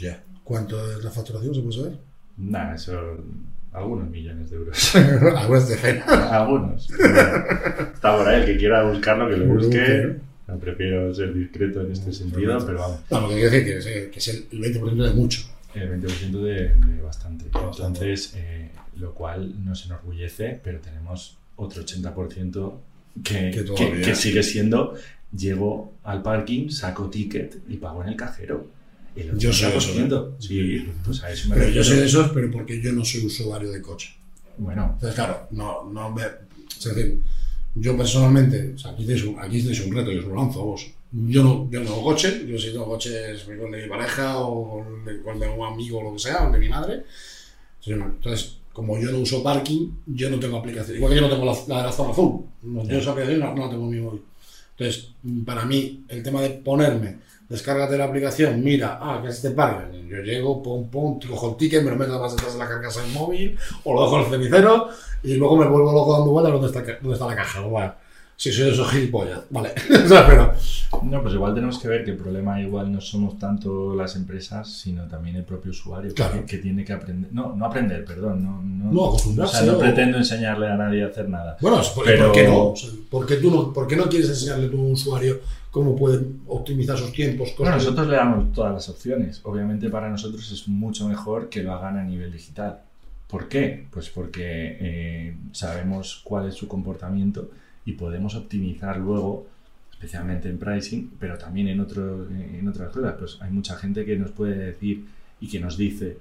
[0.00, 0.16] ¿eh?
[0.42, 1.98] ¿Cuánto es la facturación, se puede saber?
[2.38, 3.18] Nada, eso
[3.72, 4.92] algunos millones de euros.
[5.68, 6.08] Decenas.
[6.08, 6.90] algunos.
[6.90, 10.16] Está por ahí, el que quiera buscarlo, que lo busque.
[10.46, 13.78] No, prefiero ser discreto en este sentido, pero vamos, No, lo que quiero decir que
[13.78, 15.42] es, eh, que es el 20% de mucho.
[15.74, 17.46] El 20% de, de bastante.
[17.46, 22.72] Entonces, eh, lo cual nos enorgullece, pero tenemos otro 80%
[23.22, 24.04] que, Que que, todavía.
[24.04, 24.94] que sigue siendo,
[25.36, 28.66] llego al parking, saco ticket y pago en el cajero.
[29.14, 30.30] El Yo soy de esos, 80%.
[30.38, 33.26] Sí, pues a eso me Pero yo soy de esos, pero porque yo no soy
[33.26, 34.14] usuario de coche.
[34.56, 36.22] Bueno, Entonces, claro, no, no me.
[36.22, 37.18] Es decir,
[37.74, 40.60] yo personalmente, o sea, aquí tenéis un, aquí tenéis un reto, yo os lo lanzo
[40.62, 40.90] a vos.
[41.12, 44.38] Yo no, yo no tengo coche, yo si tengo coche es con de mi pareja
[44.38, 44.82] o
[45.24, 47.04] con de, un amigo o lo que sea, o de mi madre.
[47.84, 50.96] Entonces, como yo no uso parking, yo no tengo aplicación.
[50.96, 52.44] Igual que yo no tengo la, la de la zona azul.
[52.62, 54.22] No, Yo esa aplicación no, no la tengo en mi móvil.
[54.70, 55.10] Entonces,
[55.44, 60.08] para mí, el tema de ponerme, descárgate la aplicación, mira, ah, que es este parking.
[60.08, 63.02] Yo llego, pum, pum, cojo el ticket, me lo meto más detrás de la carcasa
[63.02, 64.88] del móvil, o lo dejo en el cenicero,
[65.22, 67.60] y luego me vuelvo loco dando vueltas donde está, dónde está la caja.
[67.60, 67.94] Bueno,
[68.42, 69.70] si soy de esos gilipollas, vale.
[70.04, 70.52] o sea, pero,
[71.04, 74.68] No, pues igual tenemos que ver que el problema igual no somos tanto las empresas,
[74.68, 76.40] sino también el propio usuario, Claro.
[76.40, 79.66] que, que tiene que aprender, no, no aprender, perdón, no, no, No, o acostumbrarse, sea,
[79.66, 81.56] no o- pretendo enseñarle a nadie a hacer nada.
[81.60, 82.68] bueno, ¿por, Pero- ¿por qué no?
[82.70, 83.72] O sea, ¿por, qué tú no?
[83.72, 85.38] ¿Por qué no quieres enseñarle tú a un usuario
[85.70, 87.54] cómo puede optimizar sus tiempos?
[87.56, 89.40] Bueno, nosotros le damos todas las opciones.
[89.44, 92.80] Obviamente para nosotros es mucho mejor que lo hagan a nivel digital.
[93.28, 93.86] ¿Por qué?
[93.90, 97.48] Pues porque eh, sabemos cuál es su comportamiento
[97.84, 99.46] y podemos optimizar luego,
[99.92, 103.14] especialmente en pricing, pero también en, otro, en otras cosas.
[103.18, 105.04] Pues hay mucha gente que nos puede decir
[105.40, 106.18] y que nos dice,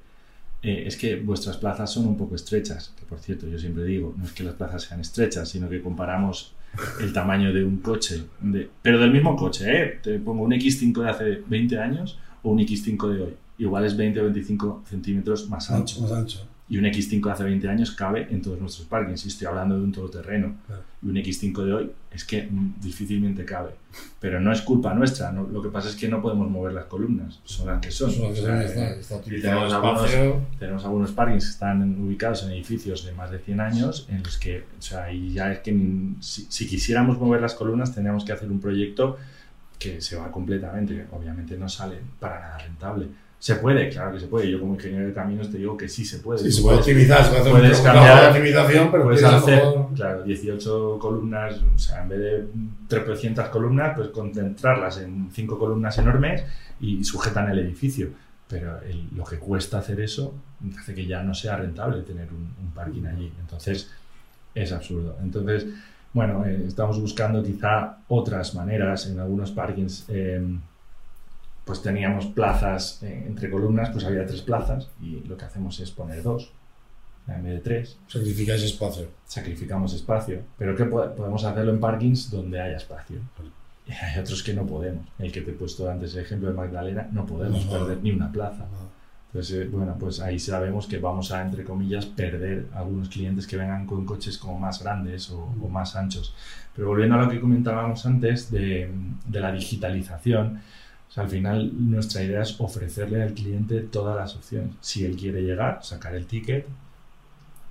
[0.64, 4.14] eh, es que vuestras plazas son un poco estrechas, que por cierto yo siempre digo,
[4.18, 6.54] no es que las plazas sean estrechas, sino que comparamos
[7.02, 10.00] el tamaño de un coche, de- pero del mismo coche, ¿eh?
[10.02, 13.98] te pongo un X5 de hace 20 años o un X5 de hoy, igual es
[13.98, 16.02] 20 o 25 centímetros más ancho.
[16.02, 16.48] Más ancho.
[16.70, 19.76] Y un X5 de hace 20 años cabe en todos nuestros parkings, y estoy hablando
[19.78, 20.56] de un todoterreno.
[20.68, 20.84] Claro.
[21.04, 23.72] Y un X5 de hoy es que mm, difícilmente cabe.
[24.20, 25.48] Pero no es culpa nuestra, ¿no?
[25.48, 28.10] lo que pasa es que no podemos mover las columnas, son las que son.
[28.10, 30.42] Está, está tenemos algunos, espacio.
[30.60, 34.38] tenemos algunos parkings que están ubicados en edificios de más de 100 años en los
[34.38, 35.76] que, o sea, y ya es que
[36.20, 39.18] si, si quisiéramos mover las columnas tendríamos que hacer un proyecto
[39.82, 43.08] que se va completamente, obviamente no sale para nada rentable.
[43.42, 44.52] Se puede, claro que se puede.
[44.52, 46.38] Yo como ingeniero de caminos te digo que sí se puede.
[46.40, 49.64] Sí, se puede optimizar, se puede hacer puedes cambiar- optimización, pero Puedes hacer,
[49.96, 52.46] claro, 18 columnas, o sea, en vez de
[52.88, 56.44] 300 columnas, pues concentrarlas en 5 columnas enormes
[56.80, 58.10] y sujetan el edificio.
[58.48, 60.36] Pero el- lo que cuesta hacer eso
[60.80, 63.34] hace que ya no sea rentable tener un, un parking allí.
[63.42, 63.90] Entonces,
[64.54, 65.18] es absurdo.
[65.24, 65.66] Entonces,
[66.14, 69.08] bueno, eh, estamos buscando quizá otras maneras.
[69.08, 70.46] En algunos parkings, eh,
[71.66, 75.92] pues teníamos plazas eh, entre columnas, pues había tres plazas y lo que hacemos es
[75.92, 76.52] poner dos
[77.28, 79.08] en vez de tres sacrificáis espacio.
[79.26, 80.42] sacrificamos espacio.
[80.58, 83.20] Pero ¿qué po- podemos hacerlo en parkings donde haya espacio?
[83.88, 85.06] Y hay otros que no podemos.
[85.20, 87.72] El que te he puesto antes, el ejemplo de Magdalena, no podemos No.
[87.72, 88.66] perder ni una plaza.
[89.28, 93.56] Entonces, eh, bueno, pues ahí sabemos que vamos a, entre comillas, perder algunos clientes que
[93.56, 96.34] vengan con coches como más grandes o, o más anchos.
[96.76, 98.90] Pero volviendo a lo que comentábamos antes de,
[99.26, 100.60] de la digitalización,
[101.16, 104.76] al final nuestra idea es ofrecerle al cliente todas las opciones.
[104.80, 106.66] Si él quiere llegar, sacar el ticket,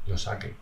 [0.06, 0.54] lo saque.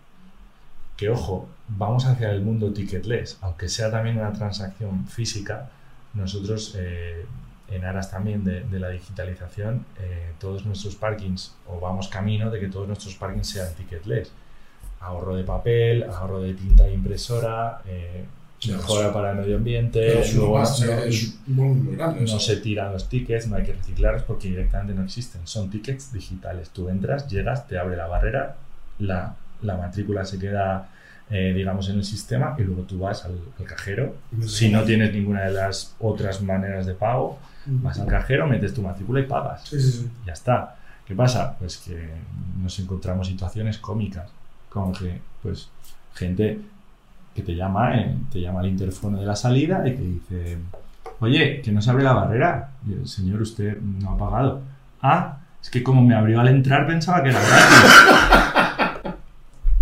[0.97, 5.71] Que ojo, vamos hacia el mundo ticketless, aunque sea también una transacción física,
[6.15, 7.25] nosotros eh,
[7.71, 12.69] en aras también de, la digitalización, eh, todos nuestros parkings, o vamos camino de que
[12.69, 14.33] todos nuestros parkings sean ticketless.
[15.01, 18.25] Ahorro de papel, ahorro de tinta impresora, eh,
[18.67, 20.59] mejora para el medio ambiente, luego
[21.97, 25.43] no- no se tiran los tickets, no hay que reciclarlos porque directamente no existen.
[25.45, 26.71] Son tickets digitales.
[26.71, 28.57] Tú entras, llegas, te abre la barrera,
[28.99, 30.89] la, la matrícula se queda,
[31.31, 34.17] eh, digamos, en el sistema y luego tú vas al, al cajero.
[34.47, 38.83] Si no tienes ninguna de las otras maneras de pago, vas al cajero, metes tu
[38.83, 39.69] matrícula y pagas.
[39.69, 40.11] Sí, sí, sí.
[40.27, 40.75] Ya está.
[41.07, 41.57] ¿Qué pasa?
[41.59, 42.09] Pues que
[42.61, 44.29] nos encontramos situaciones cómicas,
[44.69, 45.69] como que, pues,
[46.15, 46.61] gente
[47.39, 50.59] que te llama, eh, te llama al interfono de la salida y te dice,
[51.21, 52.71] oye, que no se abre la barrera.
[52.87, 54.61] Y yo, señor, usted no ha pagado.
[55.03, 59.15] Ah, es que como me abrió al entrar pensaba que era gratis.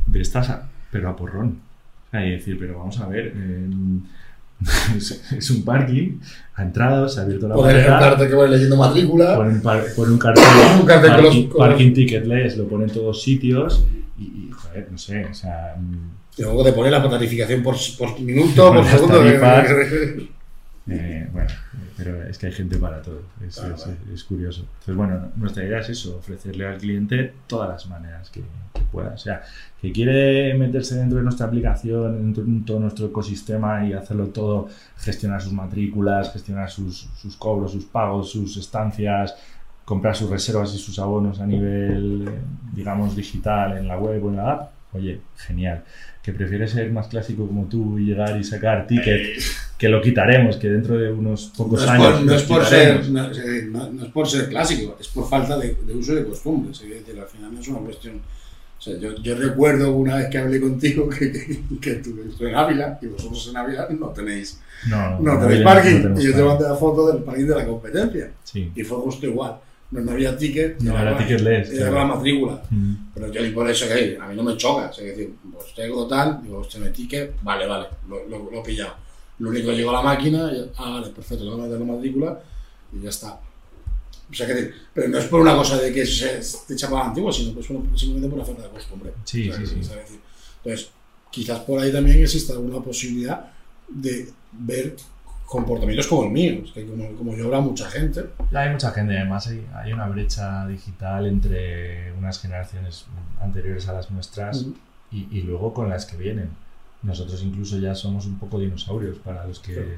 [0.07, 1.59] De estas, a- pero a porrón.
[2.12, 3.69] Y decir, pero vamos a ver, eh,
[4.97, 6.19] es, es un parking,
[6.55, 7.99] ha entrado, se ha abierto la Poder barrera.
[8.07, 9.37] ejemplar que voy leyendo matrícula.
[9.37, 10.45] Pon un, par- pon un cartel,
[10.81, 13.85] Un cartel parking, los- parking ticketless, lo pone en todos sitios
[14.19, 15.75] y, y, joder, no sé, o sea,
[16.38, 19.18] Y luego te pone la tarificación por, por minuto, por segundo.
[19.18, 19.68] tarifas.
[20.88, 21.49] eh, bueno,
[21.96, 23.99] pero es que hay gente para todo, es, Claro, es- claro.
[24.14, 24.61] es curioso.
[24.61, 28.40] Entonces, bueno, nuestra idea es eso, ofrecerle al cliente todas las maneras que,
[28.75, 29.11] que pueda.
[29.14, 29.42] O sea,
[29.81, 34.68] que quiere meterse dentro de nuestra aplicación, dentro de todo nuestro ecosistema y hacerlo todo,
[34.99, 39.35] gestionar sus matrículas, gestionar sus, sus cobros, sus pagos, sus estancias,
[39.85, 42.29] comprar sus reservas y sus abonos a nivel,
[42.75, 45.83] digamos, digital en la web o en la app, oye, genial.
[46.27, 49.39] Que prefiere ser más clásico como tú y llegar y sacar ticket,
[49.79, 52.15] que lo quitaremos, que dentro de unos pocos no años.
[52.17, 55.95] Por, no, es por ser, no, es por ser clásico, es por falta de, de
[55.95, 56.81] uso y de costumbres.
[56.83, 58.17] Es decir, al final no es una cuestión.
[58.79, 62.49] O sea, yo, yo recuerdo una vez que hablé contigo que, que, que tú estoy
[62.51, 64.61] en Ávila y vosotros en Ávila no tenéis,
[65.21, 66.15] No, tenéis parking.
[66.19, 68.33] y yo te mandé la foto del parking de la competencia.
[68.43, 68.73] Sí.
[68.75, 69.59] Y fue justo igual.
[69.90, 70.81] No, no había ticket.
[70.81, 71.94] No, era la- ticketless, Era claro.
[72.09, 72.62] la matrícula.
[72.70, 72.94] Mm.
[73.14, 74.90] Pero yo y por eso que a mí no me choca.
[74.90, 78.64] Es decir, pues tengo tal, digo, usted me ticket, vale, vale, lo, lo, lo he
[78.64, 78.94] pillado.
[79.38, 81.79] Lo único que llegó a la máquina, y, ah, vale, perfecto, le voy a meter
[81.81, 82.40] la matrícula
[82.92, 83.38] y ya está.
[84.29, 87.05] O sea, que decir, pero no es por una cosa de que se te la
[87.05, 89.12] antigua, sino pues simplemente por la falta de costumbre.
[89.25, 89.77] Sí, O sea, sí, sí.
[89.79, 90.20] decir,
[90.64, 90.90] Entonces,
[91.31, 93.53] quizás por ahí también existe alguna posibilidad
[93.88, 94.96] de ver
[95.46, 98.24] comportamientos como el mío, es que como, como yo habrá mucha gente.
[98.52, 103.06] Hay mucha gente, además hay, hay una brecha digital entre unas generaciones
[103.40, 104.66] anteriores a las nuestras
[105.11, 106.50] y, y luego con las que vienen.
[107.02, 109.88] Nosotros incluso ya somos un poco dinosaurios para los que Claro.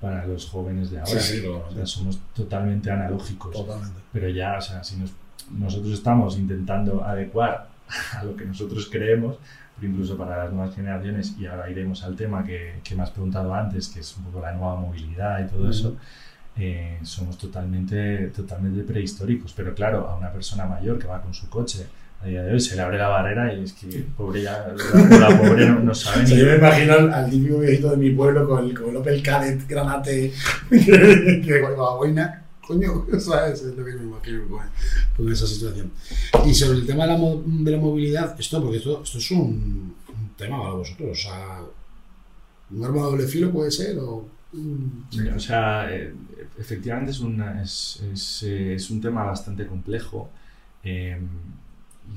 [0.00, 1.20] para los jóvenes de ahora.
[1.20, 3.52] Sí, sí, O sea, somos totalmente analógicos.
[3.54, 4.00] Totalmente.
[4.12, 5.12] Pero ya, o sea, si nos-
[5.50, 7.68] nosotros estamos intentando adecuar
[8.18, 9.36] a lo que nosotros creemos,
[9.82, 13.54] incluso para las nuevas generaciones, y ahora iremos al tema que, que me has preguntado
[13.54, 15.96] antes, que es un poco la nueva movilidad y todo eso,
[16.56, 19.52] eh, somos totalmente, totalmente prehistóricos.
[19.54, 21.86] Pero claro, a una persona mayor que va con su coche
[22.22, 25.28] a día de hoy se le abre la barrera y es que pobre ya, la,
[25.28, 26.42] la pobre no, no sabe O sea, ni...
[26.42, 29.22] yo me imagino al, al típico viejito de mi pueblo con el, con el Opel
[29.22, 30.32] Kadett Granate
[30.70, 32.43] que, que con la boina.
[32.66, 33.62] Coño, ¿sabes?
[33.62, 34.44] Es lo que me imagino
[35.16, 35.90] con, esa situación.
[36.46, 39.94] Y sobre el tema de la, de la movilidad, esto, porque esto, esto es un,
[40.36, 41.10] tema para vosotros.
[41.10, 41.60] O sea,
[42.70, 44.28] un arma de doble filo puede ser o.
[45.34, 46.14] O sea, eh,
[46.56, 50.30] efectivamente es, una, es, es, eh, un tema bastante complejo.
[50.82, 51.18] eh,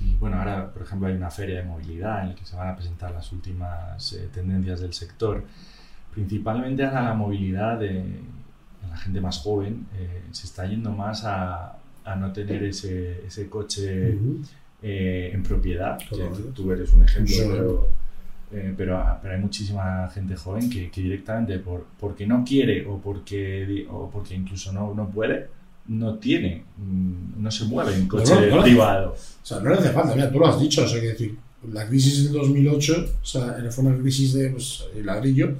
[0.05, 2.67] y bueno, ahora, por ejemplo, hay una feria de movilidad en la que se van
[2.69, 5.45] a presentar las últimas tendencias del sector.
[6.13, 8.19] Principalmente ahora la movilidad de
[8.89, 13.49] la gente más joven eh, se está yendo más a, a no tener ese, ese
[13.49, 14.17] coche
[14.81, 15.97] eh, en propiedad.
[15.97, 16.15] que
[16.53, 17.41] tú eres un ejemplo, Sí.
[17.51, 17.89] pero,
[18.51, 22.85] eh, pero, ah, pero hay muchísima gente joven que, que directamente por, porque no quiere
[22.85, 25.47] o porque, o porque incluso no, no puede,
[25.87, 28.63] no tiene, mm, no se mueve en coche No, no, no.
[28.63, 29.11] privado.
[29.13, 31.37] O sea, no le hace falta, mira, tú lo has dicho, o sea, que decir,
[31.71, 35.55] la crisis del 2008, o sea, fue una crisis de pues, el ladrillo,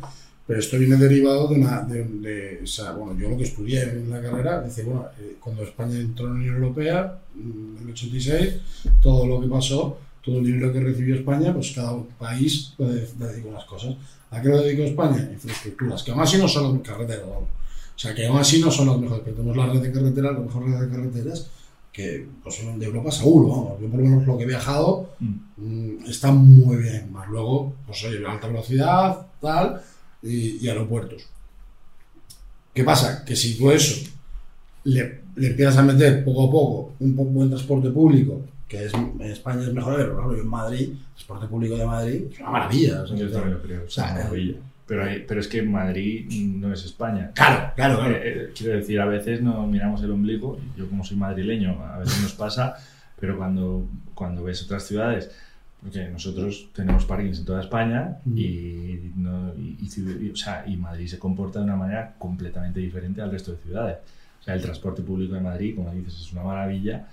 [0.48, 3.84] pero esto viene derivado de una, de, de- o sea, bueno, yo lo que estudié
[3.84, 7.84] en la carrera, dice, bueno, eh, cuando España entró en la Unión Europea, mm, en
[7.84, 8.54] el 86,
[9.02, 12.86] todo lo que pasó, todo el dinero que recibió España, pues cada país le
[13.28, 13.96] dedicó unas cosas.
[14.32, 15.30] ¿A qué lo dedicó España?
[15.32, 17.50] Infraestructuras, que aún así no son las carreteras, vamos.
[17.96, 20.34] O sea, que aún así no son las mejores, pero tenemos la red de carreteras,
[20.34, 21.48] la mejor red de carreteras,
[21.94, 23.82] que pues, son de Europa seguro, vamos.
[23.82, 25.34] Yo por lo menos lo que he viajado Mm.
[25.58, 27.12] mm, está muy bien.
[27.12, 29.82] Más luego, pues oye, alta velocidad, tal,
[30.24, 31.28] y, y aeropuertos.
[32.74, 33.24] ¿Qué pasa?
[33.26, 34.08] Que si tú eso
[34.84, 39.22] le, le empiezas a meter poco a poco un buen transporte público, que es, en
[39.22, 42.50] España es mejor, pero ejemplo, yo en Madrid, el transporte público de Madrid es una
[42.52, 43.02] maravilla.
[43.02, 44.56] o sea, Yo también lo creo, es o sea, una maravilla.
[44.86, 47.32] Pero, hay- pero es que Madrid no es España.
[47.34, 48.16] Claro, claro, claro.
[48.16, 51.98] Eh, eh, quiero decir, a veces nos miramos el ombligo, yo como soy madrileño, a
[52.00, 52.76] veces nos pasa,
[53.20, 55.30] pero cuando, cuando ves otras ciudades,
[55.82, 58.38] porque nosotros tenemos parkings en toda España Mm.
[58.38, 63.22] y, no- y- y o sea, y Madrid se comporta de una manera completamente diferente
[63.22, 63.98] al resto de ciudades.
[64.42, 67.06] O sea, el transporte público de Madrid, como dices, es una maravilla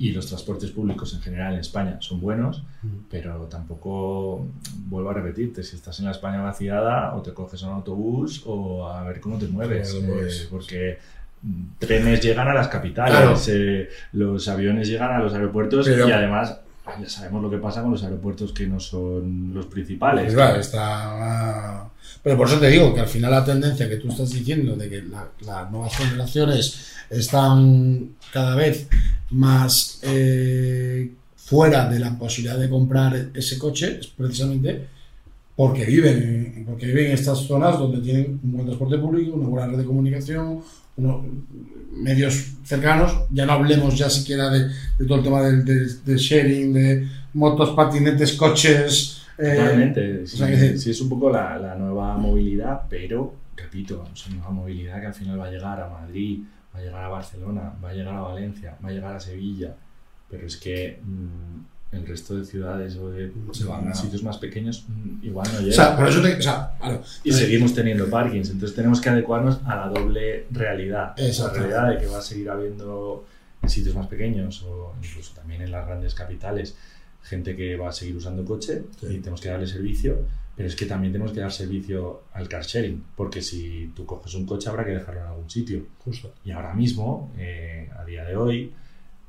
[0.00, 2.86] y los transportes públicos en general en España son buenos, Mm.
[3.10, 4.46] pero tampoco,
[4.88, 8.86] vuelvo a repetirte, si estás en la España vaciada o te coges un autobús o
[8.88, 10.42] a ver cómo te mueves, mueves.
[10.42, 10.98] eh, porque
[11.42, 13.36] mm, trenes llegan a las capitales, Claro.
[13.48, 16.60] eh, los aviones llegan a los aeropuertos Pero- y además
[17.00, 20.24] ya sabemos lo que pasa con los aeropuertos que no son los principales.
[20.24, 21.90] Pues claro, está...
[22.22, 24.88] Pero por eso te digo que al final la tendencia que tú estás diciendo de
[24.88, 28.88] que la- las nuevas generaciones están cada vez
[29.30, 34.86] más eh, fuera de la posibilidad de comprar ese coche es precisamente
[35.56, 39.48] porque viven, en- porque viven en estas zonas donde tienen un buen transporte público, una
[39.48, 40.60] buena red de comunicación,
[41.92, 46.16] medios cercanos, ya no hablemos ya siquiera de, de todo el tema del, del- del
[46.16, 49.22] sharing, de motos, patinetes, coches.
[49.38, 50.26] eh, Totalmente.
[50.26, 54.26] Sí, o sea, que- sí, es un poco la, la nueva movilidad, pero, repito, es
[54.26, 56.40] una nueva movilidad que al final va a llegar a Madrid,
[56.74, 59.74] va a llegar a Barcelona, va a llegar a Valencia, va a llegar a Sevilla.
[60.30, 64.36] Pero es que mm, el resto de ciudades o de Se van a- sitios más
[64.38, 65.72] pequeños mm, igual no llega.
[65.72, 66.34] O sea, por eso te.
[66.34, 71.14] O sea, claro, y seguimos teniendo parkings, entonces tenemos que adecuarnos a la doble realidad.
[71.16, 73.24] La realidad de que va a seguir habiendo
[73.62, 76.76] en sitios más pequeños o incluso también en las grandes capitales
[77.22, 79.06] gente que va a seguir usando coche Sí.
[79.06, 80.16] y tenemos que darle servicio,
[80.56, 84.34] pero es que también tenemos que dar servicio al car sharing, porque si tú coges
[84.34, 85.84] un coche habrá que dejarlo en algún sitio.
[86.04, 86.32] Justo.
[86.44, 88.72] Y ahora mismo, eh, a día de hoy,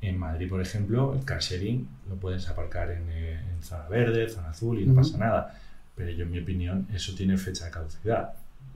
[0.00, 4.28] en Madrid, por ejemplo, el car sharing lo puedes aparcar en, eh, en zona verde,
[4.28, 5.02] zona azul y no Ujú.
[5.02, 5.60] pasa nada.
[5.94, 8.32] Pero yo, en mi opinión, eso tiene fecha de caducidad.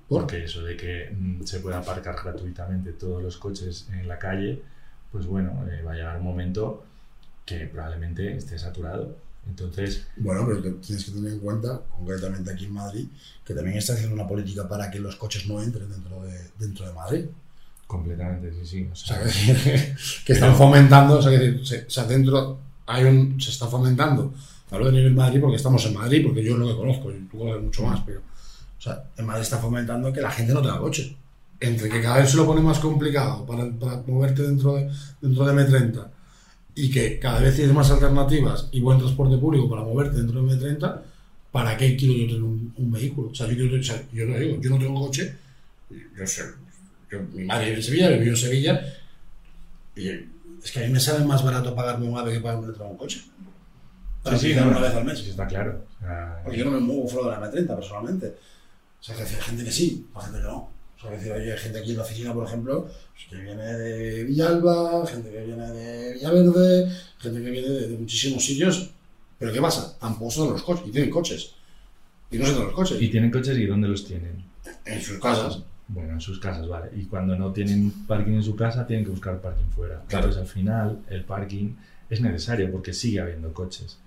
[0.09, 0.21] ¿Por?
[0.23, 4.63] Porque eso de que mm, se pueda aparcar gratuitamente todos los coches en la calle,
[5.11, 6.85] pues bueno, eh, va a llegar un momento
[7.47, 9.17] que probablemente esté saturado.
[9.47, 13.09] Entonces, Bueno, pero tienes que tener en cuenta, concretamente aquí en Madrid,
[13.45, 16.87] que también está haciendo una política para que los coches no entren dentro de, dentro
[16.87, 17.25] de Madrid.
[17.87, 18.88] Completamente, sí, sí.
[18.90, 19.94] o sea, que,
[20.27, 24.33] que están fomentando, o sea, que se, o sea, dentro hay un, se está fomentando.
[24.70, 27.20] Hablo de nivel Madrid porque estamos en Madrid, porque yo es lo que conozco, y
[27.31, 30.62] tú conoces mucho más, pero, o sea, en Madrid está fomentando que la gente no
[30.62, 31.16] tenga coche.
[31.61, 35.47] Entre que cada vez se lo pone más complicado para, para moverte dentro de, dentro
[35.47, 36.09] de M30
[36.75, 40.49] y que cada vez tienes más alternativas y buen transporte público para moverte dentro de
[40.49, 41.03] M30,
[41.53, 43.29] ¿para qué quiero yo tener un, un vehículo?
[43.31, 45.37] O sea, yo, quiero- o sea, yo te digo, yo no tengo coche,
[46.18, 46.42] yo sé,
[47.18, 48.94] mi madre vive en Sevilla, vivo en Sevilla,
[49.96, 52.96] y es que a mí me sale más barato pagarme un ave que pagarme un
[52.96, 53.22] coche.
[54.22, 55.18] Para sí, sí, no, una vez al mes.
[55.18, 55.85] sí, está claro.
[56.00, 58.35] Sea, Porque yo no me muevo fuera de la M30 personalmente.
[58.98, 60.57] O sea, que hay gente que sí, hay gente que no.
[60.57, 64.24] O sea, decir, hay gente aquí en la oficina, por ejemplo, pues, que viene de
[64.24, 68.90] Villalba, gente que viene de Villaverde, gente que viene de, de muchísimos sitios.
[69.38, 69.98] Pero ¿qué pasa?
[69.98, 71.53] Tampoco son los coches, y tienen coches.
[72.31, 73.03] Y no son los coches.
[73.03, 74.42] ¿Y tienen coches y dónde los tienen?
[74.87, 75.61] En sus casas.
[75.88, 76.90] Bueno, en sus casas, vale.
[76.97, 80.03] Y cuando no tienen parking en su casa, tienen que buscar parking fuera.
[80.09, 80.27] Claro.
[80.27, 81.75] Entonces, al final, el parking
[82.09, 83.99] es necesario porque sigue habiendo coches.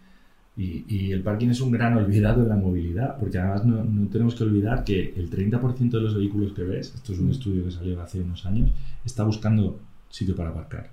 [0.57, 4.07] Y, y el parking es un gran olvidado en la movilidad, porque además no, no
[4.07, 7.63] tenemos que olvidar que el 30% de los vehículos que ves, esto es un estudio
[7.63, 8.71] que salió hace unos años,
[9.05, 10.89] está buscando sitio para aparcar.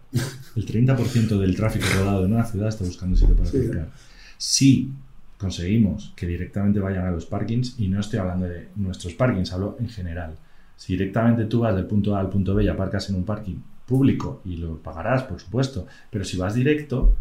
[0.55, 3.57] El 30% del tráfico rodado en una ciudad está buscando sitio para Sí.
[3.59, 3.89] aparcar.
[4.37, 4.93] Si
[5.39, 9.77] conseguimos que directamente vayan a los parkings, y no estoy hablando de nuestros parkings, hablo
[9.81, 10.37] en general.
[10.77, 13.57] Si directamente tú vas del punto A al punto B y aparcas en un parking
[13.87, 17.13] público y lo pagarás, por supuesto, pero si vas directo,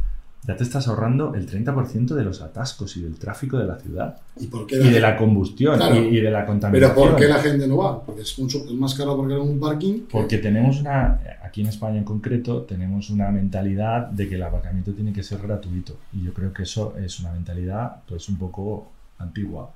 [0.45, 4.17] ya te estás ahorrando el 30% de los atascos y del tráfico de la ciudad
[4.37, 5.95] ¿Y por qué y de la combustión Claro.
[5.95, 6.93] y, y de la contaminación.
[6.95, 8.03] Pero ¿por qué la gente no va?
[8.03, 9.93] Porque es, mucho, es más caro porque en un parking.
[10.01, 14.43] que- Porque tenemos una, aquí en España en concreto, tenemos una mentalidad de que el
[14.43, 15.95] aparcamiento tiene que ser gratuito.
[16.11, 19.69] Y yo creo que eso es una mentalidad pues un poco antigua.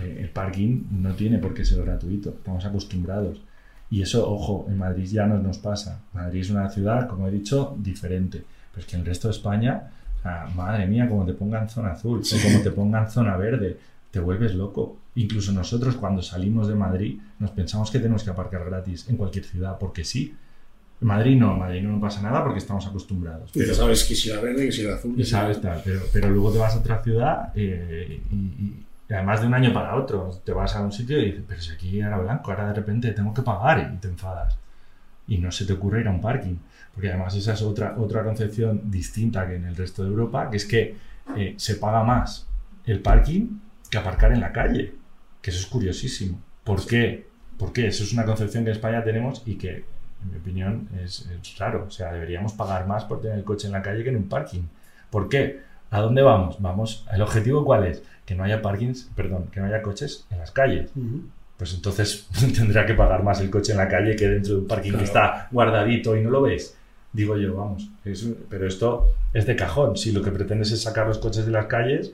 [0.00, 3.40] Eh, el parking no tiene por qué ser gratuito, estamos acostumbrados.
[3.90, 6.00] Y eso, ojo, en Madrid ya no nos pasa.
[6.12, 8.44] Madrid es una ciudad, como he dicho, diferente.
[8.70, 11.68] Pero es que en el resto de España, o sea, madre mía, como te pongan
[11.70, 13.78] zona azul o como te pongan zona verde,
[14.10, 14.98] te vuelves loco.
[15.14, 19.44] Incluso nosotros cuando salimos de Madrid nos pensamos que tenemos que aparcar gratis en cualquier
[19.44, 20.34] ciudad, porque sí.
[21.00, 23.50] Madrid no, Madrid no pasa nada porque estamos acostumbrados.
[23.54, 25.14] Y ya sabes que si la verde, que si la azul.
[25.16, 29.14] Y sabes tal, pero, pero luego te vas a otra ciudad eh, y, y- y
[29.14, 31.72] además de un año para otro, te vas a un sitio y dices, pero si
[31.72, 34.58] aquí era blanco, ahora de repente tengo que pagar y te enfadas.
[35.26, 36.56] Y no se te ocurre ir a un parking.
[36.92, 40.56] Porque además esa es otra, otra concepción distinta que en el resto de Europa, que
[40.58, 40.96] es que
[41.36, 42.46] eh, se paga más
[42.84, 43.58] el parking
[43.90, 44.94] que aparcar en la calle.
[45.40, 46.40] Que eso es curiosísimo.
[46.62, 47.26] ¿Por qué?
[47.56, 47.86] ¿Por qué?
[47.86, 49.84] Eso es una concepción que en España tenemos y que,
[50.22, 51.26] en mi opinión, es
[51.58, 51.86] raro.
[51.88, 54.28] O sea, deberíamos pagar más por tener el coche en la calle que en un
[54.28, 54.64] parking.
[55.10, 55.67] ¿Por qué?
[55.90, 56.56] ¿A dónde vamos?
[56.60, 58.02] Vamos, ¿el objetivo cuál es?
[58.26, 60.90] Que no haya parkings, perdón, que no haya coches en las calles.
[61.56, 64.66] Pues entonces tendrá que pagar más el coche en la calle que dentro de un
[64.66, 66.76] parking que está guardadito y no lo ves.
[67.12, 67.88] Digo yo, vamos.
[68.04, 69.96] es pero esto es de cajón.
[69.96, 72.12] Si lo que pretendes es sacar los coches de las calles,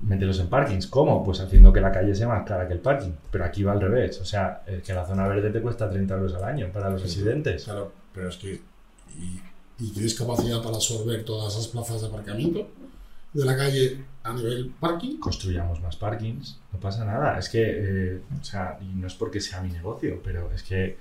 [0.00, 0.86] mételos en parkings.
[0.86, 1.24] ¿Cómo?
[1.24, 3.10] Pues haciendo que la calle sea más cara que el parking.
[3.32, 4.20] Pero aquí va al revés.
[4.20, 7.02] O sea, eh, que la zona verde te cuesta 30 euros al año para los
[7.02, 7.64] residentes.
[7.64, 8.60] Claro, pero es que.
[9.18, 9.40] Y,
[9.80, 12.68] y tienes capacidad para absorber todas esas plazas de aparcamiento
[13.32, 15.18] de la calle a nivel parking.
[15.18, 17.38] construyamos más parkings, no pasa nada.
[17.38, 20.96] Es que, eh, o sea, y no es porque sea mi negocio, pero es que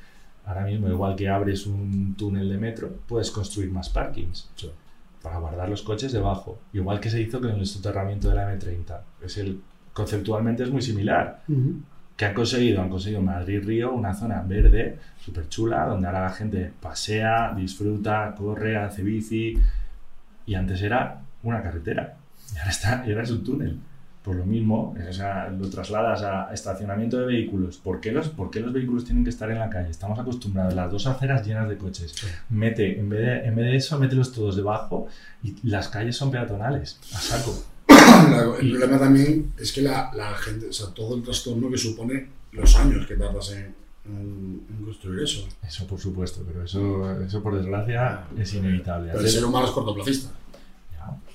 [0.46, 4.50] ahora mismo, igual que abres un túnel de metro, puedes construir más parkings
[5.22, 6.60] para guardar los coches debajo.
[6.74, 9.02] Igual que se hizo con el soterramiento de la M30.
[9.24, 9.62] Es el,
[9.94, 11.44] conceptualmente es muy similar.
[12.18, 12.82] ¿Qué han conseguido?
[12.82, 18.78] Han conseguido Madrid-Río, una zona verde, súper chula, donde ahora la gente pasea, disfruta, corre,
[18.78, 19.58] hace bici.
[20.46, 22.18] Y antes era una carretera.
[22.54, 23.78] Y ahora, está, y ahora es un túnel.
[24.24, 27.78] Pues lo mismo, o sea, lo trasladas a estacionamiento de vehículos.
[27.78, 29.90] ¿Por qué, los, ¿Por qué los vehículos tienen que estar en la calle?
[29.90, 32.14] Estamos acostumbrados, las dos aceras llenas de coches.
[32.52, 35.08] Mete, en vez de, en vez de eso, mételos todos debajo
[35.44, 37.64] y las calles son peatonales, a saco.
[37.88, 41.78] La- el problema también es que la, la gente, o sea, todo el trastorno que
[41.80, 43.74] supone los años que tardas en,
[44.06, 45.48] en- en construir eso.
[45.68, 49.10] Eso por supuesto, pero eso, eso por desgracia es inevitable.
[49.14, 50.30] Pero el ser humano es cortoplacista.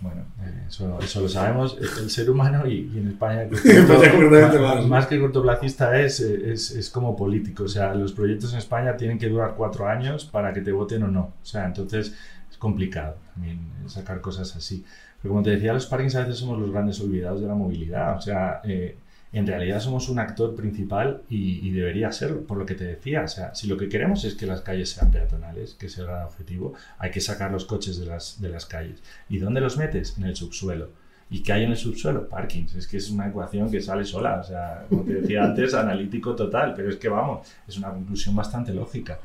[0.01, 1.79] Bueno, eh, eso, eso lo sabemos.
[1.81, 3.51] El ser humano y, y en España, el
[4.61, 5.07] más, más.
[5.07, 7.65] que cortoplacista es, es, es como político.
[7.65, 11.03] O sea, los proyectos en España tienen que durar cuatro años para que te voten
[11.05, 11.35] o no.
[11.43, 12.15] O sea, entonces
[12.51, 14.85] es complicado también sacar cosas así.
[15.21, 18.17] Pero como te decía, los parkings a veces somos los grandes olvidados de la movilidad.
[18.17, 18.99] O sea, eh,
[19.33, 23.23] en realidad somos un actor principal y, debería serlo, por lo que te decía.
[23.23, 26.09] O sea, si lo que queremos es que las calles sean peatonales, que es el
[26.09, 29.03] objetivo, hay que sacar los coches de las, de las calles.
[29.29, 30.17] ¿Y dónde los metes?
[30.17, 30.91] En el subsuelo.
[31.29, 32.29] ¿Y qué hay en el subsuelo?
[32.29, 32.77] Parkings.
[32.77, 34.41] Es que es una ecuación que sale sola.
[34.41, 36.73] O sea, como te decía antes, analítico total.
[36.75, 39.19] Pero es que vamos, es una conclusión bastante lógica.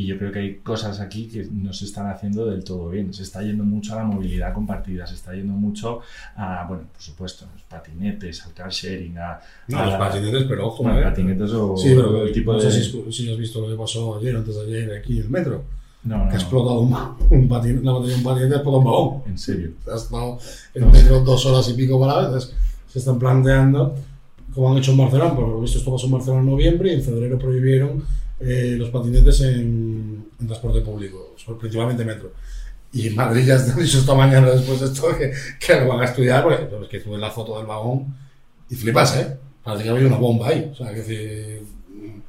[0.00, 3.12] Y yo creo que hay cosas aquí que no se están haciendo del todo bien.
[3.12, 6.00] Se está yendo mucho a la movilidad compartida, se está yendo mucho
[6.36, 9.38] a, bueno, por supuesto, los patinetes, al car sharing, a,
[9.68, 11.02] No, a los patinetes, pero ojo, bueno, ¿eh?
[11.02, 12.70] patinetes o Sí, pero el tipo no de...
[12.72, 15.28] sé si, si has visto lo que pasó ayer, antes de ayer, aquí en el
[15.28, 15.64] metro.
[16.04, 16.96] No, no, Que ha explotado un,
[17.28, 19.22] un patinete, una batería de un patinete, ha explotado un vagón.
[19.26, 19.70] en serio.
[19.92, 20.38] Ha estado
[20.72, 22.56] el metro dos horas y pico para entonces
[22.88, 23.96] se están planteando,
[24.54, 26.94] como han hecho en Barcelona, por lo visto esto pasó en Barcelona en noviembre y
[26.94, 28.02] en febrero prohibieron
[28.40, 32.32] eh, los patinetes en, en transporte público, principalmente metro.
[32.92, 35.32] Y en Madrid ya han dicho esta mañana después de esto que,
[35.64, 38.14] que lo van a estudiar, porque es que tuve la foto del vagón
[38.68, 39.38] y flipas, ¿eh?
[39.62, 40.70] Parece que había una bomba ahí.
[40.72, 42.20] O sea, que decir, mm,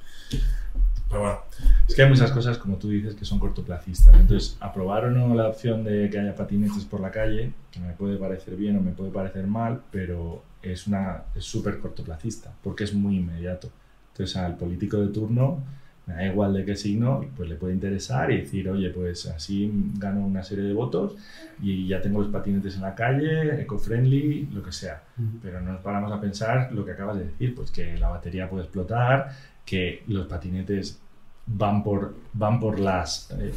[1.09, 1.39] Pero bueno,
[1.87, 4.13] Es que hay muchas cosas, como tú dices, que son cortoplacistas.
[4.15, 7.93] Entonces, aprobar o no la opción de que haya patinetes por la calle, que me
[7.93, 12.83] puede parecer bien o me puede parecer mal, pero es una es súper cortoplacista, porque
[12.83, 13.69] es muy inmediato.
[14.13, 15.63] Entonces, al político de turno,
[16.11, 19.71] me da igual de qué signo, pues le puede interesar y decir, oye, pues así
[19.97, 21.15] gano una serie de votos
[21.61, 25.01] y ya tengo los patinetes en la calle, eco-friendly, lo que sea.
[25.41, 28.49] Pero no nos paramos a pensar lo que acabas de decir, pues que la batería
[28.49, 29.29] puede explotar,
[29.65, 30.99] que los patinetes
[31.47, 33.51] van por, van por las eh,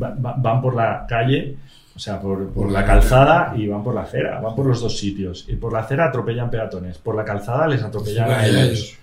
[0.00, 1.56] va- va- van por la calle,
[1.94, 4.98] o sea, por, por la calzada y van por la acera, van por los dos
[4.98, 5.46] sitios.
[5.48, 8.98] Y por la acera atropellan peatones, por la calzada les atropellan a ellos.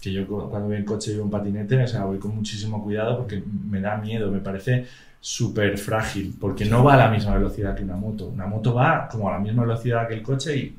[0.00, 2.34] Que yo cu- cuando voy en coche y veo un patinete, o sea, voy con
[2.34, 4.86] muchísimo cuidado porque me da miedo, me parece
[5.20, 8.28] súper frágil, porque no va a la misma velocidad que una moto.
[8.28, 10.78] Una moto va como a la misma velocidad que el coche y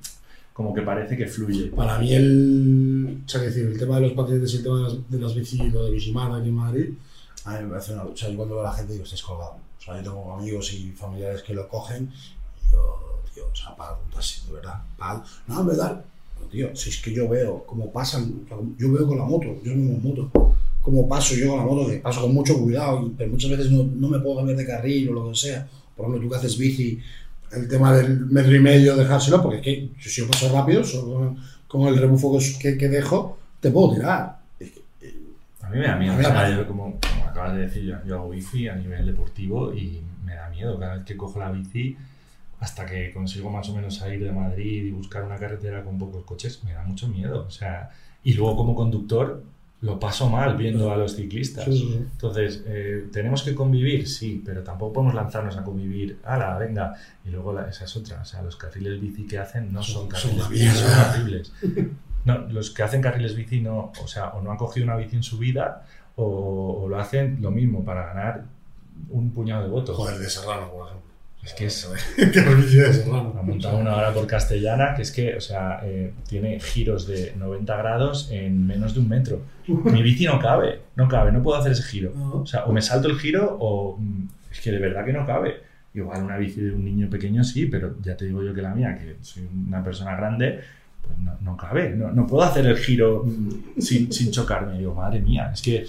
[0.53, 1.67] como que parece que fluye.
[1.67, 4.83] Para mí el, o sea, decir, el tema de los patinetes y el tema de
[4.83, 6.89] las, de las bici, lo de Bicimar aquí en Madrid,
[7.45, 8.03] a mí me parece una...
[8.03, 9.51] O sea, yo cuando veo a la gente digo, estáis colgado.
[9.79, 13.75] O sea, yo tengo amigos y familiares que lo cogen y yo, tío, o sea,
[13.75, 14.81] paga un taxi, de verdad.
[14.97, 15.23] Paga.
[15.47, 16.05] No, en verdad,
[16.41, 18.45] pero, tío, si es que yo veo cómo pasan,
[18.77, 20.31] yo veo con la moto, yo no en moto,
[20.81, 23.83] cómo paso yo con la moto, que paso con mucho cuidado, pero muchas veces no,
[23.83, 25.67] no me puedo cambiar de carril o lo que sea.
[25.95, 26.99] Por ejemplo, tú que haces bici,
[27.51, 31.35] el tema del metro y medio, dejárselo, porque es que si yo paso rápido, solo
[31.67, 34.39] con, el rebufo que, que, dejo, te puedo tirar.
[34.59, 35.15] Es que, eh,
[35.61, 38.15] A mí me da miedo, me da yo como, como acabas de decir, yo, yo
[38.15, 41.95] hago bici a nivel deportivo y me da miedo cada vez que cojo la bici
[42.61, 46.23] hasta que consigo más o menos salir de Madrid y buscar una carretera con pocos
[46.23, 47.89] coches, me da mucho miedo, o sea,
[48.23, 49.43] y luego como conductor
[49.81, 51.65] lo paso mal viendo a los ciclistas.
[51.65, 51.97] sí, sí, sí.
[52.11, 54.07] Entonces, eh, ¿tenemos que convivir?
[54.07, 56.19] Sí, pero tampoco podemos lanzarnos a convivir.
[56.23, 56.93] ¡Hala, venga!
[57.25, 58.21] Y luego la- esa es otra.
[58.21, 61.51] O sea, los carriles bici que hacen no son, carriles bici, son horribles.
[62.25, 65.15] No, los que hacen carriles bici no, o sea, o no han cogido una bici
[65.15, 65.83] en su vida
[66.15, 68.43] o, o lo hacen lo mismo para ganar
[69.09, 69.97] un puñado de votos.
[69.97, 71.10] Joder, de Serrano, por ejemplo.
[71.43, 72.27] Es que es, Qué
[72.93, 73.35] Serrano.
[73.37, 77.33] ha montado una hora por Castellana que es que, o sea, eh, tiene giros de
[77.35, 79.41] 90 grados en menos de un metro.
[79.67, 82.13] Mi bici no cabe, no cabe, no puedo hacer ese giro.
[82.33, 85.25] O sea, o me salto el giro o mm, es que de verdad que no
[85.25, 85.61] cabe.
[85.93, 88.73] Igual una bici de un niño pequeño sí, pero ya te digo yo que la
[88.73, 90.61] mía, que soy una persona grande,
[91.01, 91.89] pues no, no cabe.
[91.89, 94.77] No, no puedo hacer el giro mm, sin, sin chocarme.
[94.77, 95.85] Digo, madre mía, es que...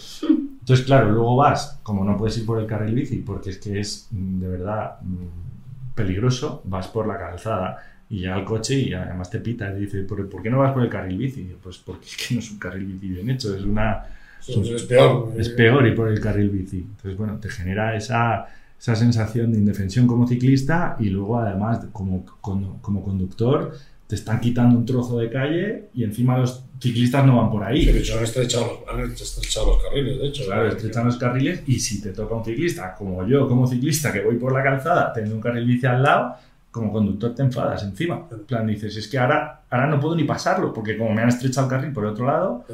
[0.62, 3.80] Entonces, claro, luego vas, como no puedes ir por el carril bici, porque es que
[3.80, 8.94] es mm, de verdad mm, peligroso, vas por la calzada y llega el coche y
[8.94, 11.48] además te pita y dice, ¿por, por qué no vas por el carril bici?
[11.48, 14.04] Yo, pues porque es que no es un carril bici bien hecho, es una...
[14.46, 15.32] Es peor.
[15.36, 16.78] Es peor ir por el carril bici.
[16.78, 18.46] Entonces, bueno, te genera esa,
[18.78, 23.72] esa sensación de indefensión como ciclista y luego además como, como, como conductor
[24.06, 27.84] te están quitando un trozo de calle y encima los ciclistas no van por ahí.
[27.84, 30.44] Sí, de hecho, han estrechado, los- han estrechado los carriles, de hecho.
[30.46, 34.20] Claro, estrechan los carriles y si te toca un ciclista, como yo, como ciclista, que
[34.20, 36.34] voy por la calzada, teniendo un carril bici al lado,
[36.70, 38.26] como conductor te enfadas encima.
[38.30, 41.28] En plan, dices, es que ahora, ahora no puedo ni pasarlo, porque como me han
[41.28, 42.64] estrechado el carril por el otro lado,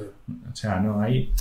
[0.53, 1.33] o sea, no hay...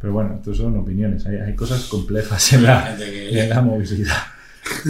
[0.00, 4.16] Pero bueno, esto son opiniones, hay, hay cosas complejas en la, en la movilidad.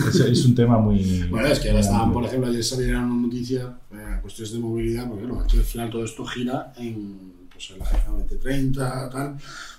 [0.08, 1.24] Es, es, un tema muy...
[1.28, 5.08] Bueno, es que ahora estaban, por ejemplo, ayer salieron una noticia, eh, cuestiones de movilidad,
[5.08, 9.36] porque bueno, aquí al final todo esto gira en, pues, en la Agenda 2030, tal,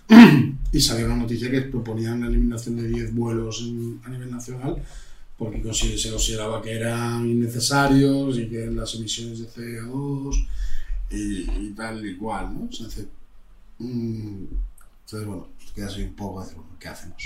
[0.71, 4.81] y salió una noticia que proponían la eliminación de 10 vuelos en, a nivel nacional
[5.41, 9.47] porque se consideraba que eran innecesarios y que las emisiones de
[9.81, 10.47] CO2
[11.09, 12.69] y, tal y cual, ¿no?
[12.69, 12.85] O sea,
[13.79, 16.45] entonces, bueno, queda así un poco,
[16.79, 17.23] ¿qué hacemos?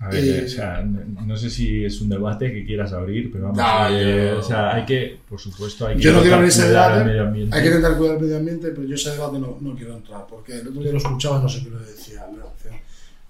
[0.00, 3.52] A ver, eh, o sea, no, sé si es un debate que quieras abrir, pero
[3.52, 6.68] vamos, eh, o sea, hay que, por supuesto, hay que yo no quiero abrir ese
[6.68, 9.94] debate, hay que intentar cuidar el medio ambiente, pero yo ese debate no, no quiero
[9.94, 12.26] entrar, porque el otro día lo escuchaba, no sé qué lo decía,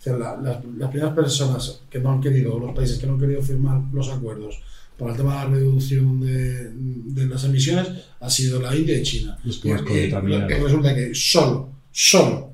[0.06, 3.80] la, las primeras personas que no han querido, los países que no han querido firmar
[3.92, 4.60] los acuerdos
[4.96, 7.88] para el tema de la reducción de, de las emisiones
[8.20, 9.36] ha sido la India y China.
[9.42, 12.49] que, resulta que solo, solo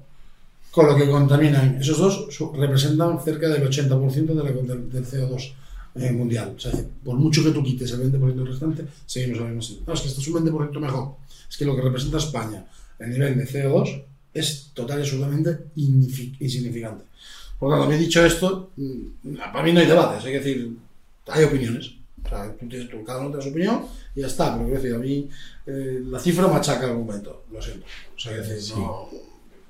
[0.77, 5.53] con lo que contaminan esos dos representan cerca del 80% de la, del, CO2
[5.95, 6.53] eh, mundial.
[6.55, 6.71] O sea,
[7.03, 9.83] por mucho que tú quites el 20% restante, seguimos hablando así.
[9.87, 11.15] No, es que esto es un 20% mejor.
[11.49, 12.67] Es que lo que representa España
[13.01, 14.05] a nivel de CO2
[14.35, 17.05] es total y absolutamente insignificante.
[17.59, 20.77] Por lo tanto, he dicho esto, mm, para mí no hay debates, hay que decir,
[21.29, 21.93] hay opiniones.
[22.23, 24.83] O sea, tú tienes, tú, cada uno tiene su opinión y ya está, pero quiero
[24.83, 25.31] decir, a mí
[25.69, 27.87] eh, la cifra machaca el argumento, lo siento.
[28.15, 29.09] O sea, decir, no,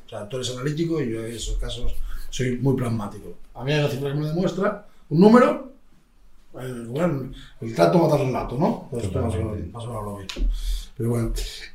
[0.07, 1.95] o sea, tú eres analítico y yo en esos casos
[2.31, 3.35] soy muy pragmático.
[3.55, 5.73] A mí hay una cifra que me demuestra un número,
[6.61, 8.89] el, bueno, el trato mata el relato, ¿no?
[8.91, 10.51] Pues esto más o menos lo mismo.
[10.97, 11.33] Pero bueno,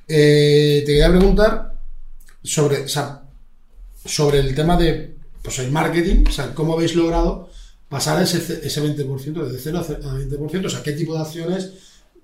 [0.07, 1.73] eh, te quería preguntar
[2.43, 3.21] sobre, o sea,
[4.03, 7.49] sobre el tema de pues el marketing, o sea, cómo habéis logrado
[7.89, 11.73] pasar ese, ese 20%, de 0 a 20%, o sea, qué tipo de acciones,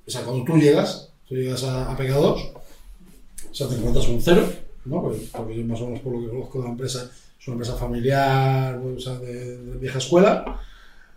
[0.05, 4.05] o sea, cuando tú llegas, tú llegas a, a Pega 2, o sea, te encuentras
[4.05, 4.47] con cero,
[4.87, 5.01] ¿no?
[5.01, 7.55] Porque, porque, yo más o menos por lo que conozco de la empresa, es una
[7.55, 10.59] empresa familiar, o sea, de, de vieja escuela.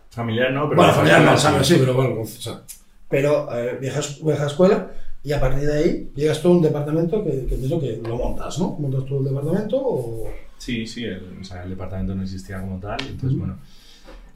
[0.09, 0.81] Familiar no, pero...
[0.81, 1.67] Bueno, familiar no, ¿sabes?
[1.67, 2.61] Sí, pero bueno, o sea,
[3.09, 4.91] pero eh, vieja, vieja escuela,
[5.23, 8.17] y a partir de ahí llegas tú a un departamento que, que, que, que lo
[8.17, 8.71] montas, ¿no?
[8.79, 10.29] ¿Montas tú el departamento o...?
[10.57, 13.57] Sí, sí, el, o sea, el departamento no existía como tal, entonces, bueno,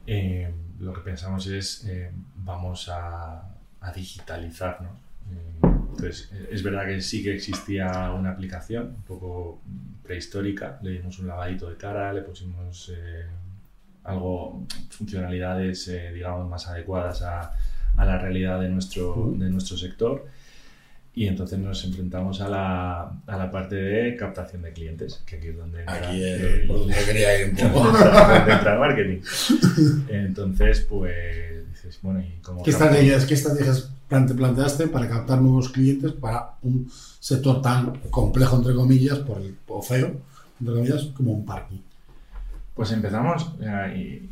[0.06, 3.42] eh, lo que pensamos es, eh, vamos a,
[3.80, 4.92] a digitalizarnos.
[5.30, 9.62] Eh, entonces, es verdad que sí que existía una aplicación un poco
[10.02, 12.92] prehistórica, le dimos un lavadito de cara, le pusimos
[14.04, 17.52] algo, funcionalidades, digamos, más adecuadas a,
[17.96, 20.26] a, la realidad de nuestro, de nuestro sector.
[21.14, 25.48] Y entonces nos enfrentamos a la, a la parte de captación de clientes, que aquí
[25.48, 27.88] es donde, aquí es por donde quería ir un poco.
[27.88, 29.20] entra el marketing.
[30.10, 36.12] Entonces, pues dices, bueno, ¿y cómo ¿Qué estrategias, ¿Qué estrategias planteaste para captar nuevos clientes
[36.12, 36.90] para un
[37.20, 40.20] sector tan complejo, entre comillas, por el, o feo,
[40.60, 41.80] entre comillas, como un parking?
[42.74, 43.52] Pues empezamos
[43.96, 44.30] y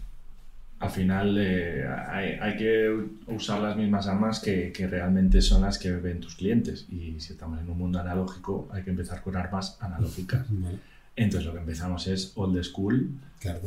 [0.78, 5.78] al final eh, hay, hay, que usar las mismas armas que, que, realmente son las
[5.78, 6.86] que ven tus clientes.
[6.90, 10.46] Y si estamos en un mundo analógico, hay que empezar con armas analógicas.
[11.16, 13.10] Entonces lo que empezamos es old school,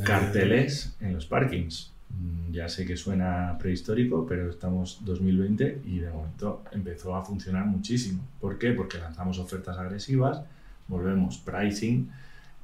[0.04, 1.90] carteles en los parkings.
[2.10, 7.66] Mm, ya sé que suena prehistórico, pero estamos 2020 y de momento empezó a funcionar
[7.66, 8.22] muchísimo.
[8.40, 8.72] ¿Por qué?
[8.72, 10.42] Porque lanzamos ofertas agresivas,
[10.86, 12.10] volvemos pricing,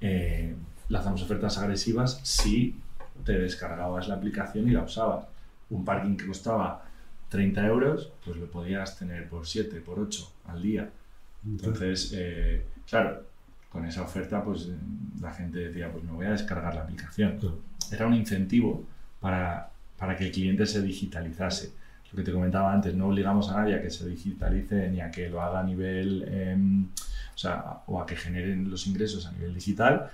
[0.00, 0.54] eh,
[0.88, 2.76] lanzamos ofertas agresivas si
[3.24, 5.26] te descargabas la aplicación y la usabas.
[5.70, 6.84] Un parking que costaba
[7.28, 10.90] 30 euros, pues lo podías tener por 7, por 8 al día.
[11.44, 13.22] Entonces, eh, claro,
[13.70, 14.68] con esa oferta, pues
[15.20, 17.38] la gente decía, pues me voy a descargar la aplicación.
[17.90, 18.84] Era un incentivo
[19.24, 21.72] para, para que el cliente se digitalizase.
[22.12, 25.10] Lo que te comentaba antes, no obligamos a nadie a que se digitalice ni a
[25.10, 26.54] que lo haga a nivel, eh,
[27.34, 30.10] o sea, o a que generen los ingresos a nivel digital,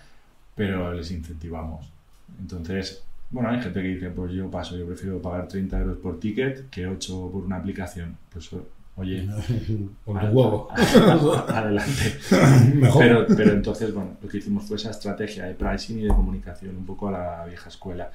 [0.54, 1.90] pero les incentivamos.
[2.38, 6.20] Entonces, bueno, hay gente que dice, pues yo paso, yo prefiero pagar 30 euros por
[6.20, 8.16] ticket que 8 por una aplicación.
[8.32, 8.48] Pues
[8.94, 9.26] oye,
[10.04, 10.68] con tu huevo.
[10.70, 12.16] adelante.
[12.96, 16.76] Pero, pero entonces, bueno, lo que hicimos fue esa estrategia de pricing y de comunicación,
[16.76, 18.12] un poco a la vieja escuela.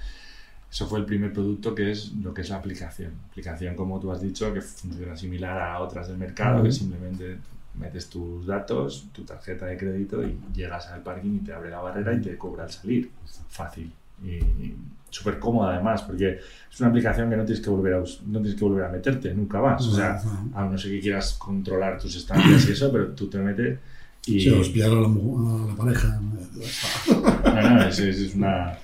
[0.76, 3.13] Eso fue el primer producto que es lo que es la aplicación.
[3.32, 7.38] Aplicación, como tú has dicho, que funciona similar a otras del mercado, que simplemente
[7.76, 11.80] metes tus datos, tu tarjeta de crédito y llegas al parking y te abre la
[11.80, 13.09] barrera y te cobra al salir.
[13.47, 13.89] Fácil
[14.21, 14.73] y
[15.09, 18.55] súper cómoda además, porque es una aplicación que no tienes que volver a, no tienes
[18.55, 19.88] que volver a meterte nunca más.
[19.88, 20.21] O sea,
[20.53, 23.80] a no ser que quieras controlar tus estancias y eso, pero tú te metes
[24.26, 24.41] y...
[24.41, 26.19] Sí, os a la, a la pareja.
[26.19, 28.78] No, no, es, es, una,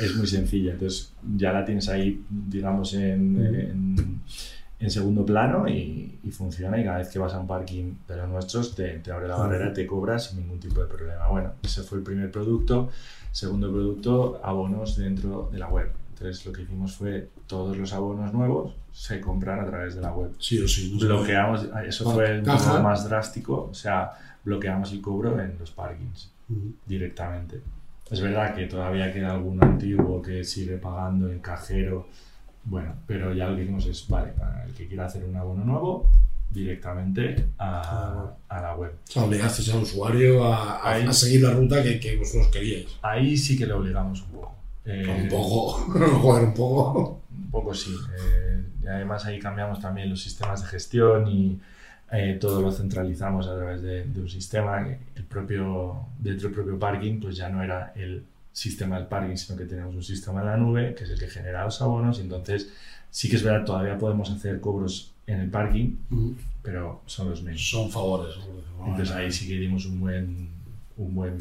[0.00, 0.72] es muy sencilla.
[0.72, 4.20] Entonces ya la tienes ahí, digamos, en, en,
[4.80, 8.16] en segundo plano y, y funciona y cada vez que vas a un parking de
[8.16, 11.26] los nuestros te, te abre la barrera te cobra sin ningún tipo de problema.
[11.28, 12.90] Bueno, ese fue el primer producto.
[13.32, 15.90] Segundo producto, abonos dentro de la web.
[16.10, 20.12] Entonces lo que hicimos fue todos los abonos nuevos se compran a través de la
[20.12, 20.32] web.
[20.40, 20.90] Sí o sí.
[21.00, 21.06] no.
[21.06, 22.58] Bloqueamos, eso Ah, fue el caja.
[22.66, 24.10] método más drástico, o sea,
[24.44, 26.30] bloqueamos el cobro en los parkings
[26.86, 27.60] directamente.
[28.10, 32.06] Es verdad que todavía queda alguno antiguo que sigue pagando el cajero,
[32.64, 35.64] bueno, pero ya lo que hicimos es, vale, para el que quiera hacer un abono
[35.64, 36.10] nuevo,
[36.50, 38.92] directamente a, a la web.
[39.08, 41.06] O sea, obligasteis al usuario a, a- Ahí.
[41.06, 42.86] a seguir la ruta que, que vosotros queríais.
[43.02, 44.54] Ahí sí que le obligamos un poco.
[44.84, 45.68] Eh, Un poco,
[46.22, 47.20] joder, un poco.
[47.30, 47.94] Un poco sí.
[48.18, 51.58] eh, y además ahí cambiamos también los sistemas de gestión y
[52.10, 54.86] eh, todo lo centralizamos a través de, de un sistema.
[55.14, 59.58] El propio, dentro del propio parking, pues ya no era el sistema del parking, sino
[59.58, 62.18] que tenemos un sistema en la nube, que es el que genera los abonos.
[62.18, 62.72] Y entonces
[63.10, 65.96] sí que es verdad, todavía podemos hacer cobros en el parking,
[66.62, 67.68] pero son los menos.
[67.68, 68.34] Son favores.
[68.84, 70.48] Entonces ahí sí que dimos un buen,
[70.96, 71.38] un buen,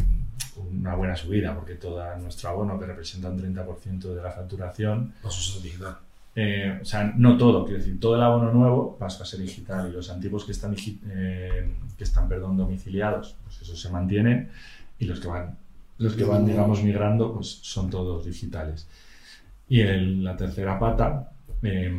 [0.72, 5.40] una buena subida, porque todo nuestro abono, que representa un 30% de la facturación, Paso
[5.40, 5.98] a ser digital.
[6.40, 9.90] Eh, o sea, no todo, quiero decir, todo el abono nuevo pasa a ser digital
[9.90, 10.76] y los antiguos que están,
[11.10, 14.50] eh, que están perdón, domiciliados, pues eso se mantienen
[15.00, 15.58] y los que van,
[15.98, 18.88] los que van digamos, migrando, pues son todos digitales.
[19.68, 21.32] Y el- la tercera pata
[21.64, 21.92] eh,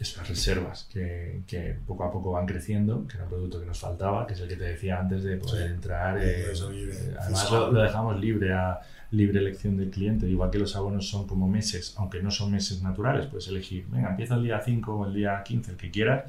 [0.00, 3.66] es las reservas, que, que poco a poco van creciendo, que era un producto que
[3.66, 5.74] nos faltaba, que es el que te decía antes de poder Sí.
[5.74, 6.16] entrar.
[6.18, 8.80] Eh, eh, además lo, lo dejamos libre a
[9.16, 12.82] libre elección del cliente, igual que los abonos son como meses, aunque no son meses
[12.82, 16.24] naturales, puedes elegir, venga, empieza el día 5 o el día 15, el que quieras,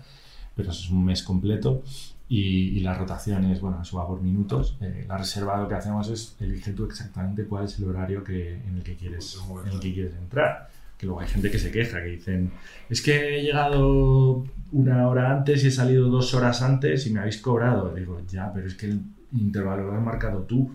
[0.55, 1.83] pero eso es un mes completo.
[2.27, 4.77] Y, y la rotación es, bueno, eso va por minutos.
[4.81, 8.53] Eh, la reserva lo que hacemos es elige tú exactamente cuál es el horario que,
[8.53, 10.69] en, el que quieres, en el que quieres entrar.
[10.97, 12.51] Que luego hay gente que se queja, que dicen,
[12.89, 17.19] es que he llegado una hora antes y he salido dos horas antes y me
[17.19, 17.93] habéis cobrado.
[17.93, 19.01] Digo, ya, pero es que el
[19.39, 20.71] intervalo lo has marcado tú.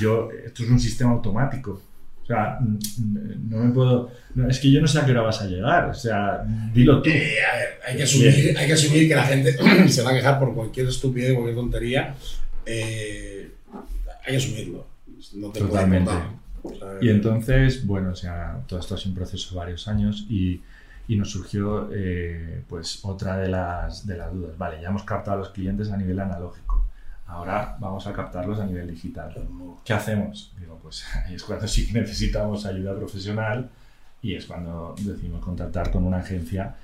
[0.00, 1.82] Yo, esto es un sistema automático.
[2.22, 4.10] O sea, mm, no me puedo.
[4.34, 5.86] no, es que yo no sé a qué hora vas a llegar.
[5.86, 7.10] O sea, dilo tú.
[7.10, 9.56] Eh, a ver, hay que, asumir, hay que asumir que la gente
[9.88, 12.14] se va a quejar por cualquier estupidez, cualquier tontería.
[12.64, 13.50] Eh,
[14.24, 14.86] hay que asumirlo.
[15.34, 16.10] No te puede Totalmente.
[16.12, 16.42] importar.
[16.62, 19.88] O sea, Y entonces, bueno, o sea, todo esto ha sido un proceso de varios
[19.88, 20.60] años y,
[21.08, 24.56] y nos surgió eh, pues otra de las, de las dudas.
[24.56, 26.86] Vale, ya hemos captado a los clientes a nivel analógico.
[27.26, 29.34] Ahora vamos a captarlos a nivel digital.
[29.84, 30.52] ¿Qué hacemos?
[30.58, 33.70] Digo, pues ahí es cuando sí necesitamos ayuda profesional
[34.20, 36.76] y es cuando decidimos contactar con una agencia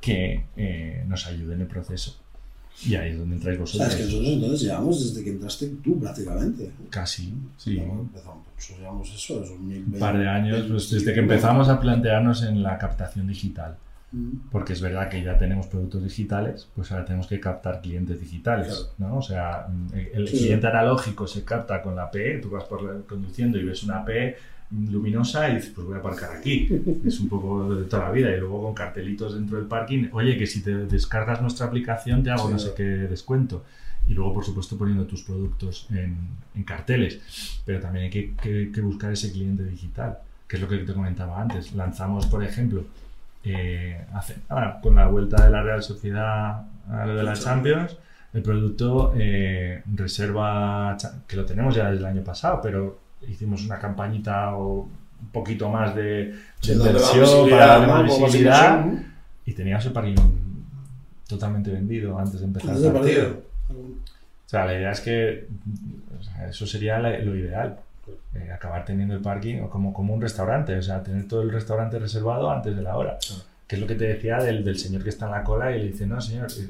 [0.00, 2.16] que eh, nos ayude en el proceso.
[2.86, 3.88] Y ahí es donde entráis O sea, vosotros.
[3.88, 6.70] es que nosotros entonces llevamos desde que entraste tú prácticamente.
[6.88, 7.78] Casi, sí.
[7.78, 11.68] No, empezamos, nosotros llevamos eso, esos mil Un par de años, pues, desde que empezamos
[11.68, 13.76] a plantearnos en la captación digital.
[14.50, 18.88] Porque es verdad que ya tenemos productos digitales, pues ahora tenemos que captar clientes digitales,
[18.98, 19.18] ¿no?
[19.18, 20.38] O sea, el, el Sí.
[20.38, 24.04] cliente analógico se capta con la P, tú vas por la- conduciendo y ves una
[24.04, 24.36] P
[24.90, 26.68] luminosa y dices, pues voy a aparcar aquí.
[27.06, 28.34] Es un poco de toda la vida.
[28.34, 32.30] Y luego con cartelitos dentro del parking, oye, que si te descargas nuestra aplicación te
[32.30, 32.52] hago Sí.
[32.52, 33.64] no sé qué descuento.
[34.08, 36.16] Y luego, por supuesto, poniendo tus productos en,
[36.56, 37.60] en carteles.
[37.64, 40.92] Pero también hay que, que- que buscar ese cliente digital, que es lo que te
[40.94, 41.72] comentaba antes.
[41.74, 42.84] Lanzamos, por ejemplo,
[43.44, 44.36] eh, hace,
[44.82, 47.96] con la vuelta de la Real Sociedad a lo de la Champions,
[48.32, 53.78] el producto eh, reserva, que lo tenemos ya desde el año pasado, pero hicimos una
[53.78, 54.82] campañita o
[55.22, 56.34] un poquito más de, de
[56.74, 58.84] inversión para darle visibilidad
[59.46, 60.14] y teníamos el parking
[61.28, 63.24] totalmente vendido antes de empezar el partido.
[63.24, 63.42] partido.
[63.70, 65.46] O sea, la idea es que
[66.18, 67.76] o sea, eso sería la- lo ideal.
[68.34, 71.98] Eh, acabar teniendo el parking como, como un restaurante, o sea, tener todo el restaurante
[71.98, 73.18] reservado antes de la hora.
[73.66, 75.78] Que es lo que te decía del, del señor que está en la cola y
[75.80, 76.48] le dice, no, señor.
[76.58, 76.68] eh,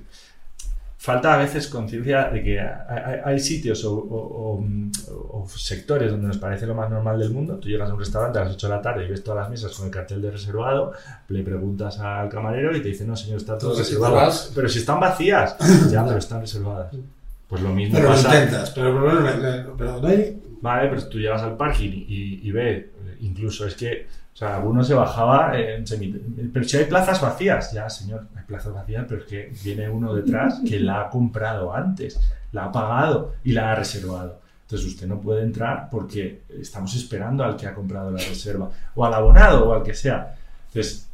[1.03, 6.37] Falta a veces conciencia de que hay, sitios o, o- o- o sectores donde nos
[6.37, 7.55] parece lo más normal del mundo.
[7.57, 9.49] Tú llegas a un restaurante a las 8 de la tarde y ves todas las
[9.51, 10.93] mesas con el cartel de reservado,
[11.29, 14.15] le preguntas al camarero y te dice, no, señor, está todo reservado.
[14.17, 14.53] vas.
[14.55, 15.57] Pero si están vacías,
[15.91, 16.95] ya, pero están reservadas.
[17.49, 18.35] Pues lo mismo Pero lo pasa.
[18.35, 20.40] intentas, pero, pero, pero, pero no hay.
[20.61, 24.57] Vale, pero tú llegas al parking y, y ves, eh, incluso es que, o sea,
[24.57, 26.13] alguno se bajaba en semi...
[26.53, 30.15] Pero si hay plazas vacías, ya, señor, hay plazas vacías, pero es que viene uno
[30.15, 32.21] detrás que la ha comprado antes,
[32.53, 34.41] la ha pagado y la ha reservado.
[34.63, 39.05] Entonces usted no puede entrar porque estamos esperando al que ha comprado la reserva, o
[39.05, 40.37] al abonado, o al que sea.
[40.69, 41.09] Entonces,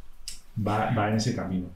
[0.55, 1.67] va, va en ese camino.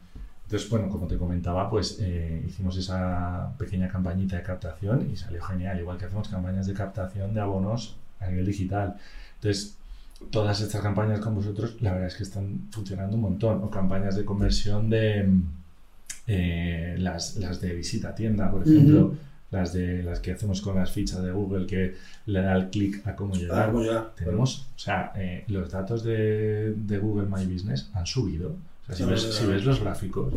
[0.52, 5.42] Entonces, bueno, como te comentaba, pues eh, hicimos esa pequeña campañita de captación y salió
[5.42, 8.98] genial, igual que hacemos campañas de captación de abonos a nivel digital.
[9.36, 9.78] Entonces,
[10.30, 13.64] todas estas campañas con vosotros, la verdad es que están funcionando un montón.
[13.64, 15.26] O campañas de conversión de,
[16.28, 19.16] eh, las, las de visita a tienda, por ejemplo,
[19.52, 21.96] las de las que hacemos con las fichas de Google que
[22.26, 23.70] le da el clic a cómo llegar.
[23.70, 24.12] Ah, pues ya.
[24.18, 28.54] Tenemos, o sea, eh, los datos de, de Google My Business han subido.
[28.84, 29.36] O sea, si, ves, claro.
[29.36, 30.34] si ves los gráficos,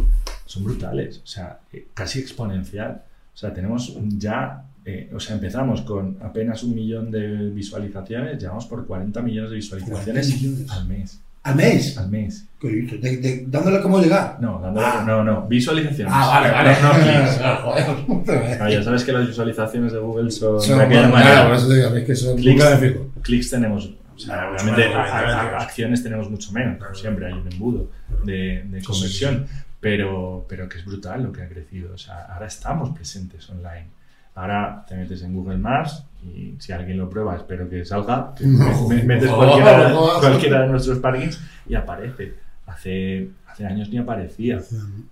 [0.47, 1.18] son brutales.
[1.24, 3.03] O sea, eh, casi exponencial.
[3.34, 8.66] O sea, tenemos ya, eh, o sea, empezamos con apenas un millón de visualizaciones, llevamos
[8.66, 10.70] por 40 millones de visualizaciones 40 millones.
[10.70, 11.20] al mes.
[11.42, 11.99] ¿Al mes?
[11.99, 12.47] Al mes.
[12.62, 14.38] De- de- dándole cómo llegar.
[14.40, 15.05] No, dándole- Ah.
[15.07, 16.11] no, no, visualizaciones.
[16.16, 16.76] Ah, vale, vale.
[16.80, 18.59] No, no clics.
[18.61, 21.47] No, ya sabes que las visualizaciones de Google son, Son- de aquella claro, manera.
[21.47, 22.57] por eso te digo, es que son- Clics.
[22.64, 23.07] nunca me fijo.
[23.22, 27.33] clics tenemos, o sea, obviamente menos, a- a- acciones tenemos mucho menos, como siempre hay
[27.33, 27.91] un embudo
[28.25, 29.47] de, de sí, conversión,
[29.81, 31.93] Pero, pero que es brutal lo que ha crecido.
[31.95, 33.87] O sea, ahora estamos presentes online.
[34.35, 38.47] Ahora te metes en Google Maps y si alguien lo prueba, espero que salga, que
[38.47, 40.09] No, me- metes no, cualquiera, no.
[40.21, 41.39] cualquiera de nuestros parkings
[41.69, 42.35] y aparece.
[42.67, 44.59] Hace, hace años ni aparecía.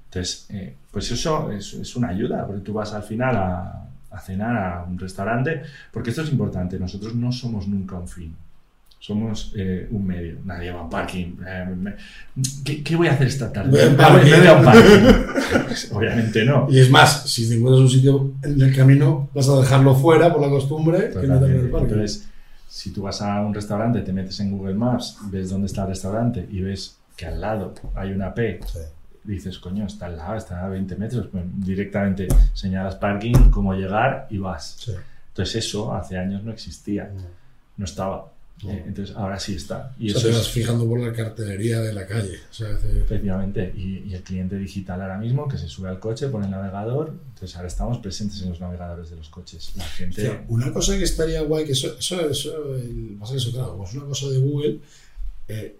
[0.07, 4.21] Entonces, eh, pues eso es, es una ayuda, porque tú vas al final a, a
[4.21, 8.35] cenar a un restaurante, porque esto es importante, nosotros no somos nunca un fin,
[9.07, 11.35] somos eh, un medio, nadie va a un parking.
[11.45, 11.95] eh,
[12.65, 13.71] ¿qué, qué voy a hacer esta tarde?
[13.73, 14.31] Voy a un Ah, parking.
[14.31, 15.65] voy a un parking.
[15.67, 16.69] Pues, Obviamente no.
[16.71, 20.33] Y es más, si te encuentras un sitio en el camino, vas a dejarlo fuera
[20.33, 21.89] por la costumbre que no el parque.
[21.95, 22.29] Entonces,
[22.69, 25.89] si tú vas a un restaurante, te metes en Google Maps, ves dónde está el
[25.89, 28.79] restaurante y ves que al lado hay una P, Sí.
[29.25, 34.29] dices, coño, está al lado, está a 20 metros, pues directamente señalas parking, cómo llegar
[34.31, 34.77] y vas.
[34.79, 34.93] Sí.
[35.31, 37.11] Entonces eso hace años no existía,
[37.77, 38.32] no estaba.
[38.65, 39.93] Eh, entonces ahora sí está.
[39.99, 42.39] Y o sea, eso te es vas fijando por la cartelería de la calle.
[42.51, 43.73] O sea, efectivamente.
[43.77, 47.13] Y, y el cliente digital ahora mismo que se sube al coche, pone el navegador,
[47.35, 49.73] entonces ahora estamos presentes en los navegadores de los coches.
[49.77, 50.29] La gente...
[50.29, 53.73] Hostia, una cosa que estaría guay, que eso, eso, eso el, pasa que eso, claro,
[53.73, 54.79] como es una cosa de Google,
[55.49, 55.77] eh,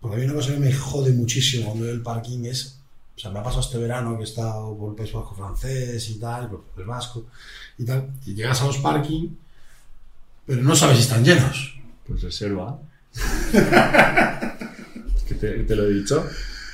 [0.00, 2.78] porque a mí una cosa que me jode muchísimo cuando veo el parking es,
[3.16, 6.08] o sea, me ha pasado este verano que he estado por el País Vasco francés
[6.10, 7.26] y tal, por el Vasco
[7.76, 9.28] y tal, y llegas a los parking,
[10.46, 11.79] pero no sabes si están llenos.
[12.10, 12.78] Pues reserva.
[15.28, 16.26] que te, te lo he dicho.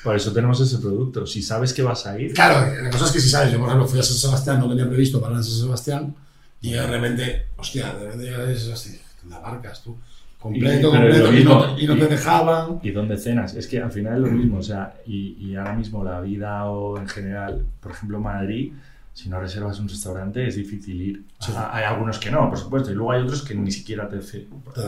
[0.03, 1.27] Por eso tenemos ese producto.
[1.27, 3.69] Si sabes que vas a ir, Claro, la cosa es que si sabes, yo por
[3.69, 6.15] ejemplo fui a San Sebastián, no tenía previsto parar en San Sebastián,
[6.61, 9.97] y de repente, hostia, de repente llegas a San Sebastián, ¿dónde aparcas tú?
[10.39, 12.79] Completo, Y- completo, y no, te- y no te dejaban.
[12.83, 13.55] ¿Y dónde cenas?
[13.57, 16.99] Es que al final es lo mismo, o sea, y ahora mismo la vida o
[16.99, 18.73] en general, por ejemplo, Madrid,
[19.17, 21.25] si no reservas un restaurante es difícil ir.
[21.41, 21.51] Sí.
[21.57, 24.21] Ah, Hay algunos que no, por supuesto, y luego hay otros que ni siquiera te...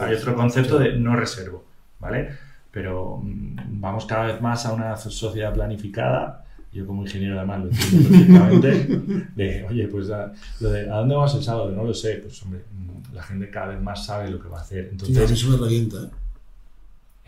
[0.02, 1.64] Hay otro concepto de no reservo,
[1.98, 2.28] ¿vale?
[2.70, 6.44] Pero mm, vamos cada vez más a una sociedad planificada.
[6.70, 9.26] Yo como ingeniero además lo entiendo perfectamente.
[9.34, 11.70] De, oye, pues a, lo de, ¿a dónde vamos el sábado?
[11.70, 12.16] No lo sé.
[12.16, 14.84] Pues hombre, mm, la gente cada vez más sabe lo que va a hacer.
[14.84, 15.96] Sí, Entonces, eso me revienta.
[16.02, 16.10] ¿eh?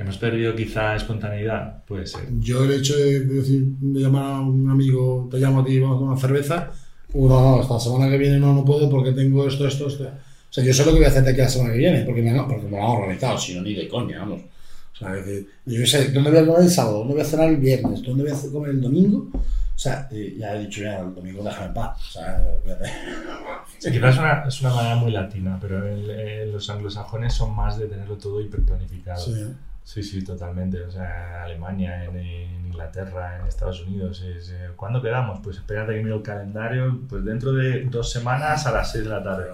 [0.01, 1.85] ¿hemos perdido quizá espontaneidad?
[1.85, 2.27] Puede ser.
[2.41, 5.97] Yo el hecho de decir, de llamar a un amigo, te llamo a ti, vamos
[5.97, 6.71] a tomar cerveza,
[7.13, 10.05] uh, no, no, esta semana que viene no, no puedo porque tengo esto, esto, esto.
[10.05, 11.79] O sea, yo sé lo que voy a hacer de aquí a la semana que
[11.79, 14.41] viene, porque me, porque me lo han organizado, si no, ni de coña, vamos.
[14.93, 16.99] O sea, es decir, yo sé, ¿dónde voy a comer el sábado?
[16.99, 18.03] ¿Dónde voy a cenar el viernes?
[18.03, 19.29] ¿Dónde voy a comer el domingo?
[19.35, 21.99] O sea, eh, ya he dicho ya, el domingo déjame en paz.
[22.09, 22.45] O sea.
[23.79, 27.55] Sí, quizás es una, es una manera muy latina, pero el- el- los anglosajones son
[27.57, 29.25] más de tenerlo todo hiperplanificado.
[29.25, 29.47] Sí, ¿eh?
[29.93, 30.81] Sí, sí, totalmente.
[30.83, 34.23] O sea, Alemania, en, en Inglaterra, en Estados Unidos.
[34.23, 35.41] Es, eh, ¿Cuándo quedamos?
[35.43, 37.01] Pues espérate que miro el calendario.
[37.09, 39.47] Pues dentro de dos semanas a las 6 de la tarde.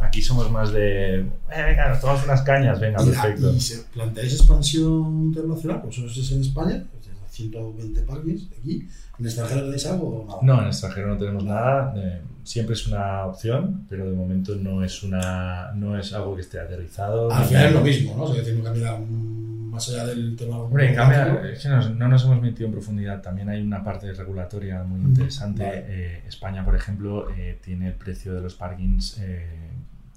[0.00, 1.16] Aquí somos más de.
[1.18, 2.80] Eh, venga, nos tomamos unas cañas.
[2.80, 3.52] Venga, ¿Y, perfecto.
[3.52, 5.82] ¿Y se planteáis expansión internacional?
[5.82, 8.88] Pues eso es en España, pues, 120 parques aquí.
[9.18, 10.38] ¿En extranjero tenéis algo o nada?
[10.42, 11.92] No, en extranjero no tenemos nada.
[11.98, 16.40] eh, siempre es una opción, pero de momento no es, una, no es algo que
[16.40, 17.30] esté aterrizado.
[17.30, 18.22] Al final es lo mismo, ¿no?
[18.22, 19.39] O sea, que decir, no cambia mm,
[19.80, 20.58] más allá del tema.
[20.58, 23.22] Hombre, en cambio, es que nos- no nos hemos metido en profundidad.
[23.22, 25.64] También hay una parte regulatoria muy interesante.
[25.64, 25.84] Vale.
[25.88, 29.46] Eh, España, por ejemplo, eh, tiene el precio de los parkings eh,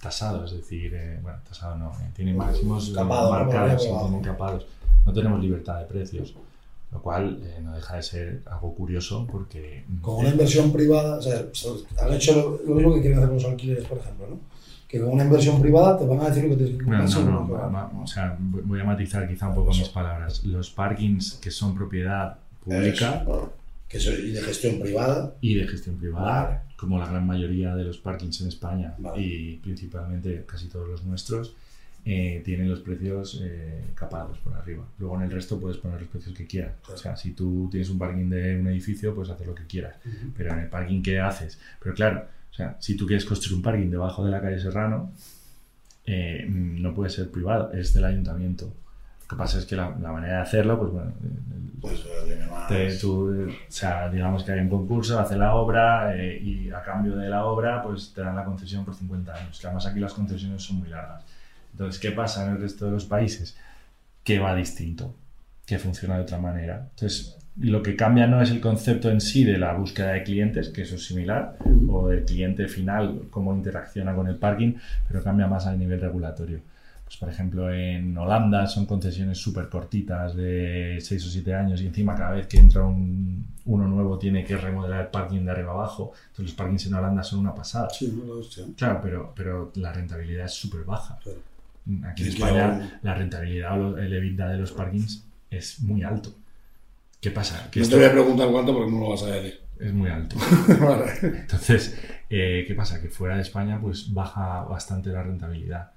[0.02, 3.46] tasado, es decir, eh, bueno, tasado no, eh, tiene máximos Capado, ¿no?
[3.46, 4.06] marcados, debajo.
[4.08, 4.66] tienen capados.
[5.06, 6.34] No tenemos libertad de precios,
[6.92, 9.84] lo cual eh, no deja de ser algo curioso porque...
[9.88, 11.42] mm, Con una inversión privada, o sea,
[12.02, 12.36] han hecho
[12.66, 14.40] lo, lo mismo que quieren hacer con los alquileres, por ejemplo, ¿no?
[14.94, 17.26] Que una inversión privada te van a decir lo que tienes que No, comprar.
[17.26, 17.72] no, no, claro.
[17.72, 20.46] va- va- o sea, voy a matizar quizá un poco mis palabras.
[20.46, 23.54] Los parkings que son propiedad pública Eso.
[23.90, 25.34] Que eso- y de gestión privada.
[25.42, 26.60] y de gestión privada, Vale.
[26.78, 29.20] como la gran mayoría de los parkings en España Vale.
[29.20, 31.56] y principalmente casi todos los nuestros,
[32.06, 34.84] eh, tienen los precios eh, capados por arriba.
[35.00, 36.74] Luego en el resto puedes poner los precios que quieras.
[36.94, 39.96] O sea, si tú tienes un parking de un edificio, puedes hacer lo que quieras.
[40.38, 43.64] Pero en el parking que haces, pero claro, o sea, si tú quieres construir un
[43.64, 45.12] parking debajo de la calle Serrano,
[46.06, 48.66] eh, no puede ser privado, es del ayuntamiento.
[49.22, 51.12] Lo que pasa es que la, la manera de hacerlo, pues bueno,
[51.82, 52.06] Pues eh,
[52.68, 56.70] te- tú, eh, o sea, digamos que hay un concurso, hace la obra eh, y
[56.70, 59.60] a cambio de la obra, pues te dan la concesión por 50 años.
[59.60, 61.24] Que además aquí las concesiones son muy largas.
[61.72, 63.58] Entonces, ¿qué pasa en el resto de los países?
[64.24, 65.16] Que va distinto,
[65.66, 66.88] que funciona de otra manera.
[66.92, 70.70] Entonces, lo que cambia no es el concepto en sí de la búsqueda de clientes,
[70.70, 74.74] que eso es similar, o del cliente final, cómo interacciona con el parking,
[75.08, 76.60] pero cambia más a nivel regulatorio.
[77.06, 81.86] Pues, por ejemplo, en Holanda son concesiones súper cortitas de 6 o 7 años y
[81.88, 85.74] encima cada vez que entra un- uno nuevo tiene que remodelar el parking de arriba
[85.74, 86.12] abajo.
[86.32, 87.90] Entonces los parkings en Holanda son una pasada.
[87.92, 88.64] Sí, no lo sé.
[88.76, 91.20] Claro, pero, pero la rentabilidad es súper baja.
[91.22, 91.38] Claro.
[92.10, 96.34] Aquí en España la rentabilidad o el EBITDA de los parkings es muy alto.
[97.24, 97.70] ¿Qué pasa?
[97.72, 99.62] Que No te voy a preguntar cuánto porque no lo vas a decir.
[99.80, 100.36] es muy alto.
[100.82, 101.06] vale.
[101.22, 101.98] Entonces,
[102.30, 103.02] eh, ¿qué pasa?
[103.02, 105.92] Que fuera de España pues baja bastante la rentabilidad.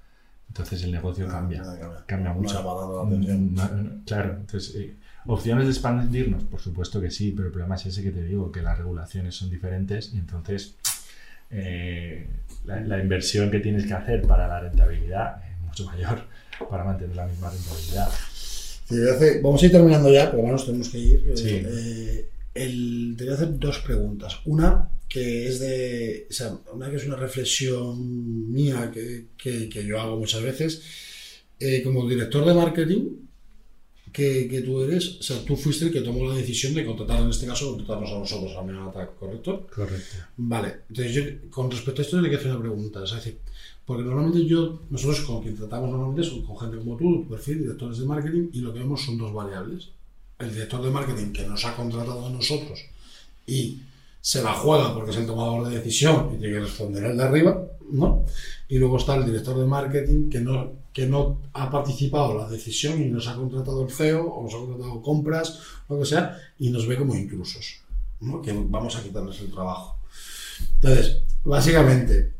[0.47, 1.61] Entonces el negocio cambia.
[1.65, 2.05] Ah, cambia.
[2.05, 3.05] Cambia No mucho.
[3.05, 6.45] Mm, no, no, claro, entonces, eh, ¿opciones de expandirnos?
[6.45, 9.35] Por supuesto que sí, pero el problema es ese que te digo, que las regulaciones
[9.35, 10.77] son diferentes y entonces
[11.49, 12.25] eh,
[12.63, 16.23] la, la inversión que tienes que hacer para la rentabilidad es mucho mayor
[16.69, 18.09] para mantener la misma rentabilidad.
[18.89, 21.23] A hacer- vamos a ir terminando ya, porque bueno, nos tenemos que ir.
[21.35, 21.61] Sí.
[21.65, 24.39] Eh, el- te voy a hacer dos preguntas.
[24.45, 26.27] Una que es de.
[26.29, 30.81] O sea, una que es una reflexión mía que, que- que yo hago muchas veces.
[31.59, 33.03] Eh, como director de marketing
[34.13, 37.21] que, que tú eres, o sea, tú fuiste el que tomó la decisión de contratar,
[37.21, 39.67] en este caso, contratarnos a nosotros, a Menata, ¿correcto?
[39.73, 40.15] Correcto.
[40.37, 43.37] Vale, entonces yo con respecto a esto le quiero hacer una pregunta, es decir,
[43.87, 47.59] porque normalmente yo, nosotros con quien tratamos normalmente son con gente como tú, tu perfil,
[47.59, 49.91] directores de marketing, y lo que vemos son dos variables.
[50.37, 52.83] El director de marketing que nos ha contratado a nosotros
[53.47, 53.79] y
[54.19, 57.23] se la juega porque es el tomador de decisión y tiene que responder el de
[57.23, 58.25] arriba, ¿no?
[58.67, 62.49] Y luego está el director de marketing que no, que no ha participado en la
[62.49, 66.37] decisión y nos ha contratado el CEO o nos ha contratado compras, lo que sea,
[66.59, 67.77] y nos ve como intrusos,
[68.19, 68.41] ¿no?
[68.41, 69.95] Que vamos a quitarles el trabajo.
[70.75, 72.33] Entonces, básicamente,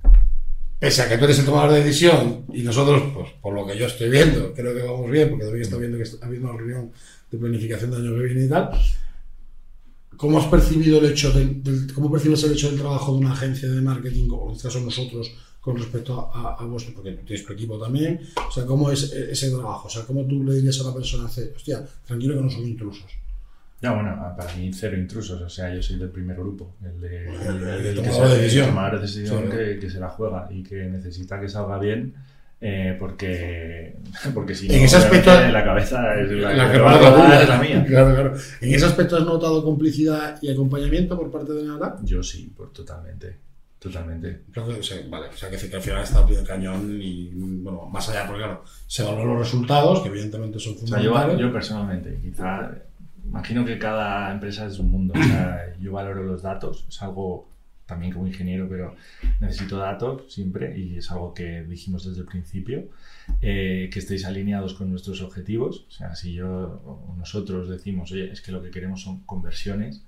[0.79, 3.77] pese a que tú eres el tomador de decisión y nosotros, pues por lo que
[3.77, 6.57] yo estoy viendo, creo que vamos bien, porque también está viendo que está habiendo una
[6.57, 6.91] reunión
[7.31, 8.69] de planificación de año que viene y tal,
[10.17, 13.33] ¿cómo has percibido el hecho del, del- cómo percibes el hecho del trabajo de una
[13.33, 17.11] agencia de marketing, o en este caso nosotros, con respecto a, a, a vuestro, porque
[17.11, 20.43] tienes tu equipo también, o sea, cómo es e- ese trabajo, o sea, cómo tú
[20.43, 21.25] le dirías a la persona,
[21.55, 23.05] hostia, tranquilo que no son intrusos.
[23.81, 27.27] No, bueno, para mí cero intrusos, o sea, yo soy del primer grupo, el de
[27.27, 27.35] el,
[27.67, 28.91] el- el que tomador se- de decisión.
[28.91, 29.49] de decisión Sí.
[29.57, 32.15] que, que se la juega y que necesita que salga bien,
[32.59, 33.95] eh, porque,
[34.33, 36.93] porque si En no, ese aspecto- obviamente, la cabeza es la, La que va a
[36.93, 37.85] va a rodar rodar es la mía.
[37.87, 38.33] Claro, claro.
[38.61, 41.97] ¿En ese aspecto has notado complicidad y acompañamiento por parte de Nada?
[42.01, 43.35] Yo sí, pues totalmente,
[43.77, 44.41] totalmente.
[44.51, 47.85] Creo que, sí, vale, o sea, que, al final está pie del cañón y, bueno,
[47.85, 51.39] más allá, porque claro, se valoran los resultados, que evidentemente son O sea, yo, fundamentales.
[51.39, 52.71] yo personalmente, quizá,
[53.27, 55.13] imagino que cada empresa es un mundo.
[55.17, 57.47] O sea, yo valoro los datos, es algo
[57.85, 58.95] también como ingeniero, pero
[59.39, 62.89] necesito datos siempre y es algo que dijimos desde el principio,
[63.41, 65.85] eh, que estéis alineados con nuestros objetivos.
[65.87, 70.03] O sea, si yo o nosotros decimos, oye, es que lo que queremos son conversiones,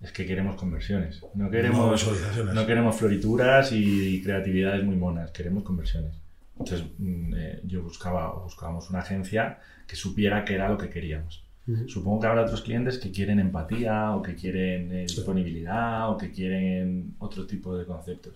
[0.00, 1.22] es que queremos conversiones.
[1.34, 2.54] No No queremos, visualizaciones.
[2.54, 6.16] no queremos florituras y creatividades muy monas, queremos conversiones.
[6.58, 10.90] Entonces mm, eh, yo buscaba, o buscábamos una agencia que supiera qué era lo que
[10.90, 11.44] queríamos.
[11.86, 16.30] Supongo que habrá otros clientes que quieren empatía o que quieren eh, disponibilidad o que
[16.32, 18.34] quieren otro tipo de conceptos.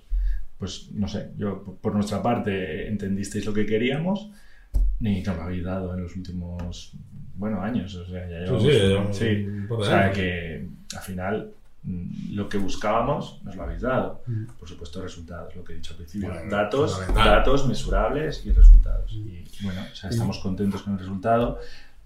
[0.59, 4.31] Pues no sé, yo por- nuestra parte entendisteis lo que queríamos
[5.01, 6.93] y nos lo habéis dado en los últimos,
[7.37, 7.95] bueno, años.
[7.97, 8.63] O sea, ya llevamos,
[9.17, 9.45] sí, sí.
[9.45, 10.67] un de O sea, que
[10.97, 11.51] al final
[11.83, 14.23] mm, lo que buscábamos nos lo habéis dado.
[14.59, 16.29] Por supuesto, resultados, lo que he dicho al principio.
[16.31, 19.13] Bueno, datos, datos mesurables y resultados.
[19.13, 21.59] Y bueno, o sea, estamos contentos con el resultado.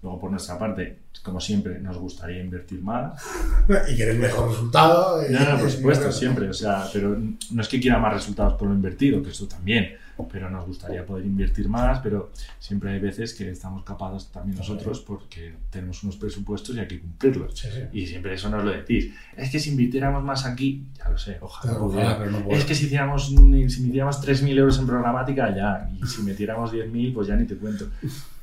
[0.03, 3.21] Luego, por nuestra parte, como siempre, nos gustaría invertir más.
[3.91, 5.21] Y quieres mejor resultado.
[5.27, 6.49] y- No, no, por y- supuesto, siempre.
[6.49, 7.15] O sea, pero
[7.51, 9.95] no es que quiera más resultados por lo invertido, que esto también.
[10.31, 14.99] Pero nos gustaría poder invertir más, pero siempre hay veces que estamos capados también nosotros
[14.99, 17.57] porque tenemos unos presupuestos y hay que cumplirlos.
[17.57, 17.79] Sí, sí.
[17.91, 19.15] Y siempre eso nos lo decís.
[19.35, 21.71] Es que si invirtiéramos más aquí, ya lo sé, ojalá.
[21.73, 22.55] Claro, ojalá, pero no puedo.
[22.59, 25.89] es que si hiciéramos, si metiéramos 3.000 euros en programática, ya.
[25.99, 27.87] Y si metiéramos 10.000, pues ya ni te cuento.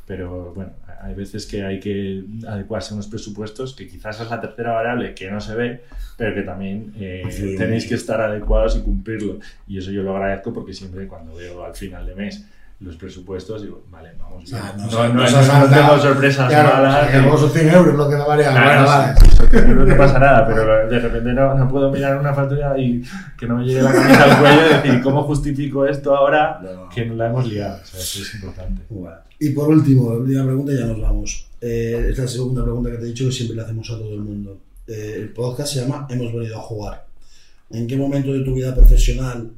[0.08, 4.40] Pero bueno, hay veces que hay que adecuarse a unos presupuestos que quizás es la
[4.40, 5.82] tercera variable que no se ve,
[6.16, 9.38] pero que también eh, tenéis que estar adecuados y cumplirlo.
[9.66, 12.46] Y eso yo lo agradezco porque siempre cuando veo al final de mes
[12.80, 14.86] los presupuestos, digo, vale, vamos O sea, bien.
[14.86, 16.94] no, No, no, no no, no tengo sorpresas Claro, malas.
[16.94, 18.52] o sea, que ni- luego son 100 euros lo que da variar.
[18.52, 18.86] Claro,
[19.20, 19.74] sí, vale.
[19.74, 23.02] no te pasa nada, pero de repente no, no puedo mirar una factura y
[23.36, 26.88] que no me llegue la camisa al cuello y decir, ¿cómo justifico esto ahora No.
[26.88, 27.80] que no la hemos liado?
[27.82, 28.82] O sea, eso es importante.
[28.88, 29.16] Bueno.
[29.40, 31.46] Y por último, la última pregunta y ya nos vamos.
[31.60, 34.14] Eh, es la segunda pregunta que te he dicho que siempre le hacemos a todo
[34.14, 34.56] el mundo.
[34.86, 37.06] Eh, el podcast se llama Hemos venido a jugar.
[37.70, 39.50] ¿En qué momento de tu vida profesional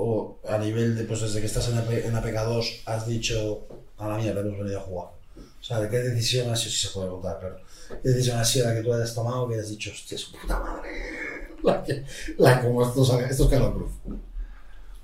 [0.00, 3.66] o a nivel de, pues desde que estás en, AP, en APK2 has dicho
[3.98, 5.08] a la mierda, hemos venido a jugar?
[5.36, 7.60] O sea, ¿de qué decisión ha sido, si se puede contar, claro?
[8.02, 10.58] ¿Qué decisión ha sido la que tú hayas tomado que hayas dicho, hostia, su puta
[10.58, 10.90] madre?
[11.62, 12.02] La que,
[12.38, 13.92] la como estos, estos Carlos Cruz.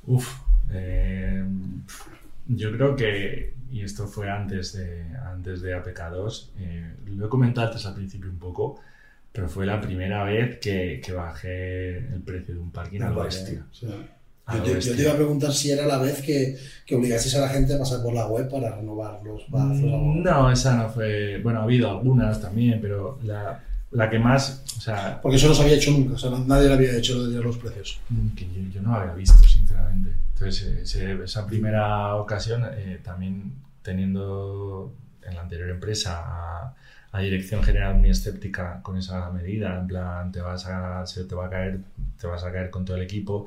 [0.06, 0.38] Uf,
[0.72, 1.44] eh,
[2.46, 7.66] yo creo que, y esto fue antes de, antes de APK2, eh, lo he comentado
[7.66, 8.80] antes al principio un poco,
[9.32, 13.24] pero fue la primera vez que, que bajé el precio de un parking a lo
[13.24, 13.66] bestia.
[13.70, 13.86] Sí.
[14.52, 17.34] Yo lo te, yo te iba a preguntar si era la vez que, que obligasteis
[17.34, 19.80] a la gente a pasar por la web para renovar los bazos.
[19.82, 21.40] No, esa no fue.
[21.42, 24.62] Bueno, ha habido algunas también, pero la, la que más.
[24.78, 27.14] O sea, Porque eso no se había hecho nunca, o sea, nadie lo había hecho
[27.16, 27.98] lo de los precios.
[28.36, 30.10] que yo, yo no había visto, sinceramente.
[30.34, 34.92] Entonces, eh, ese- esa primera ocasión, eh, también teniendo
[35.26, 36.74] en la anterior empresa a,
[37.12, 41.34] a dirección general muy escéptica con esa medida, en plan, te vas a, se te
[41.34, 41.80] va a caer,
[42.20, 43.46] te vas a caer con todo el equipo.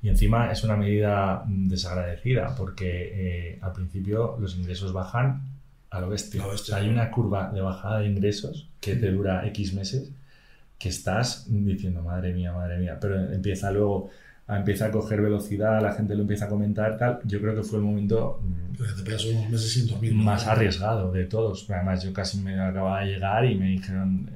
[0.00, 5.42] Y encima es una medida mm, desagradecida porque eh, al principio los ingresos bajan
[5.90, 6.42] a lo bestia.
[6.42, 6.76] A lo bestia.
[6.76, 10.10] O sea, hay una curva de bajada de ingresos que te dura X meses
[10.78, 14.10] que estás diciendo, madre mía, madre mía, pero empieza luego,
[14.46, 17.18] a, empieza a coger velocidad, la gente lo empieza a comentar, tal.
[17.24, 20.14] Yo creo que fue el momento mm, Porque te pegas unos meses sin dormir.
[20.14, 20.22] ¿no?
[20.22, 21.68] más arriesgado de todos.
[21.68, 24.30] Además, yo casi me acababa de llegar y me dijeron,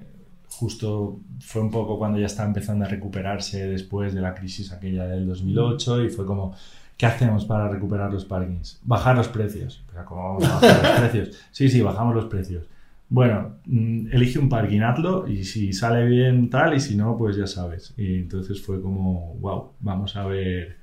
[0.63, 5.09] justo fue un poco cuando ya estaba empezando a recuperarse después de la crisis aquella
[5.09, 6.55] del 2008 y fue como,
[6.97, 8.81] ¿qué hacemos para recuperar los parkings?
[8.85, 9.83] Bajar los precios.
[9.91, 11.41] Pero ¿cómo vamos a bajar los precios?
[11.51, 12.65] Sí, sí, bajamos los precios.
[13.09, 17.35] Bueno, mm, elige un parking, hazlo y si sale bien tal y si no, pues
[17.37, 17.93] ya sabes.
[17.97, 20.77] Y entonces fue como, wow, vamos a ver,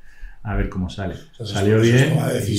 [0.44, 1.16] a ver cómo sale.
[1.38, 2.14] sea, Salió bien
[2.48, 2.54] y- y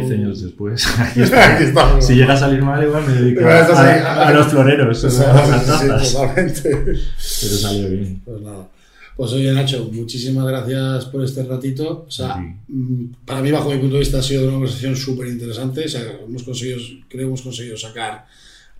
[0.00, 1.54] 10 años después aquí está.
[1.56, 2.06] Aquí estamos.
[2.06, 5.10] Si llega a salir mal, igual me dedico a, a- a los floreros, O a
[5.10, 5.64] sea, las
[6.08, 6.70] sí, totalmente.
[6.70, 8.22] Pero salió bien.
[8.24, 8.68] Pues nada.
[9.16, 12.04] Pues oye, Nacho, muchísimas gracias por este ratito.
[12.08, 12.54] O sea, Sí.
[12.72, 15.84] mm, para mí, bajo mi punto de vista, ha sido una conversación súper interesante.
[15.84, 16.78] O sea, hemos conseguido,
[17.08, 18.26] creo que hemos conseguido sacar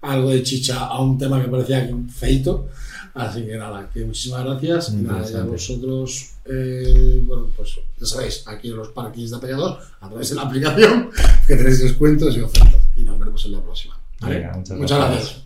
[0.04, 2.68] algo de chicha a un tema que parecía feito.
[3.14, 4.88] Así que nada, que muchísimas gracias.
[4.92, 5.50] Y nada, y a interesante.
[5.52, 10.34] vosotros, eh, bueno, pues ya sabéis, aquí en los parkings de Apegador, a través de
[10.34, 11.10] la aplicación,
[11.46, 12.80] que tenéis descuentos y ofertas.
[12.96, 13.98] Y nos veremos en la próxima.
[14.20, 14.36] ¿vale?
[14.40, 15.22] Venga, muchas Muchas gracias.
[15.24, 15.43] gracias.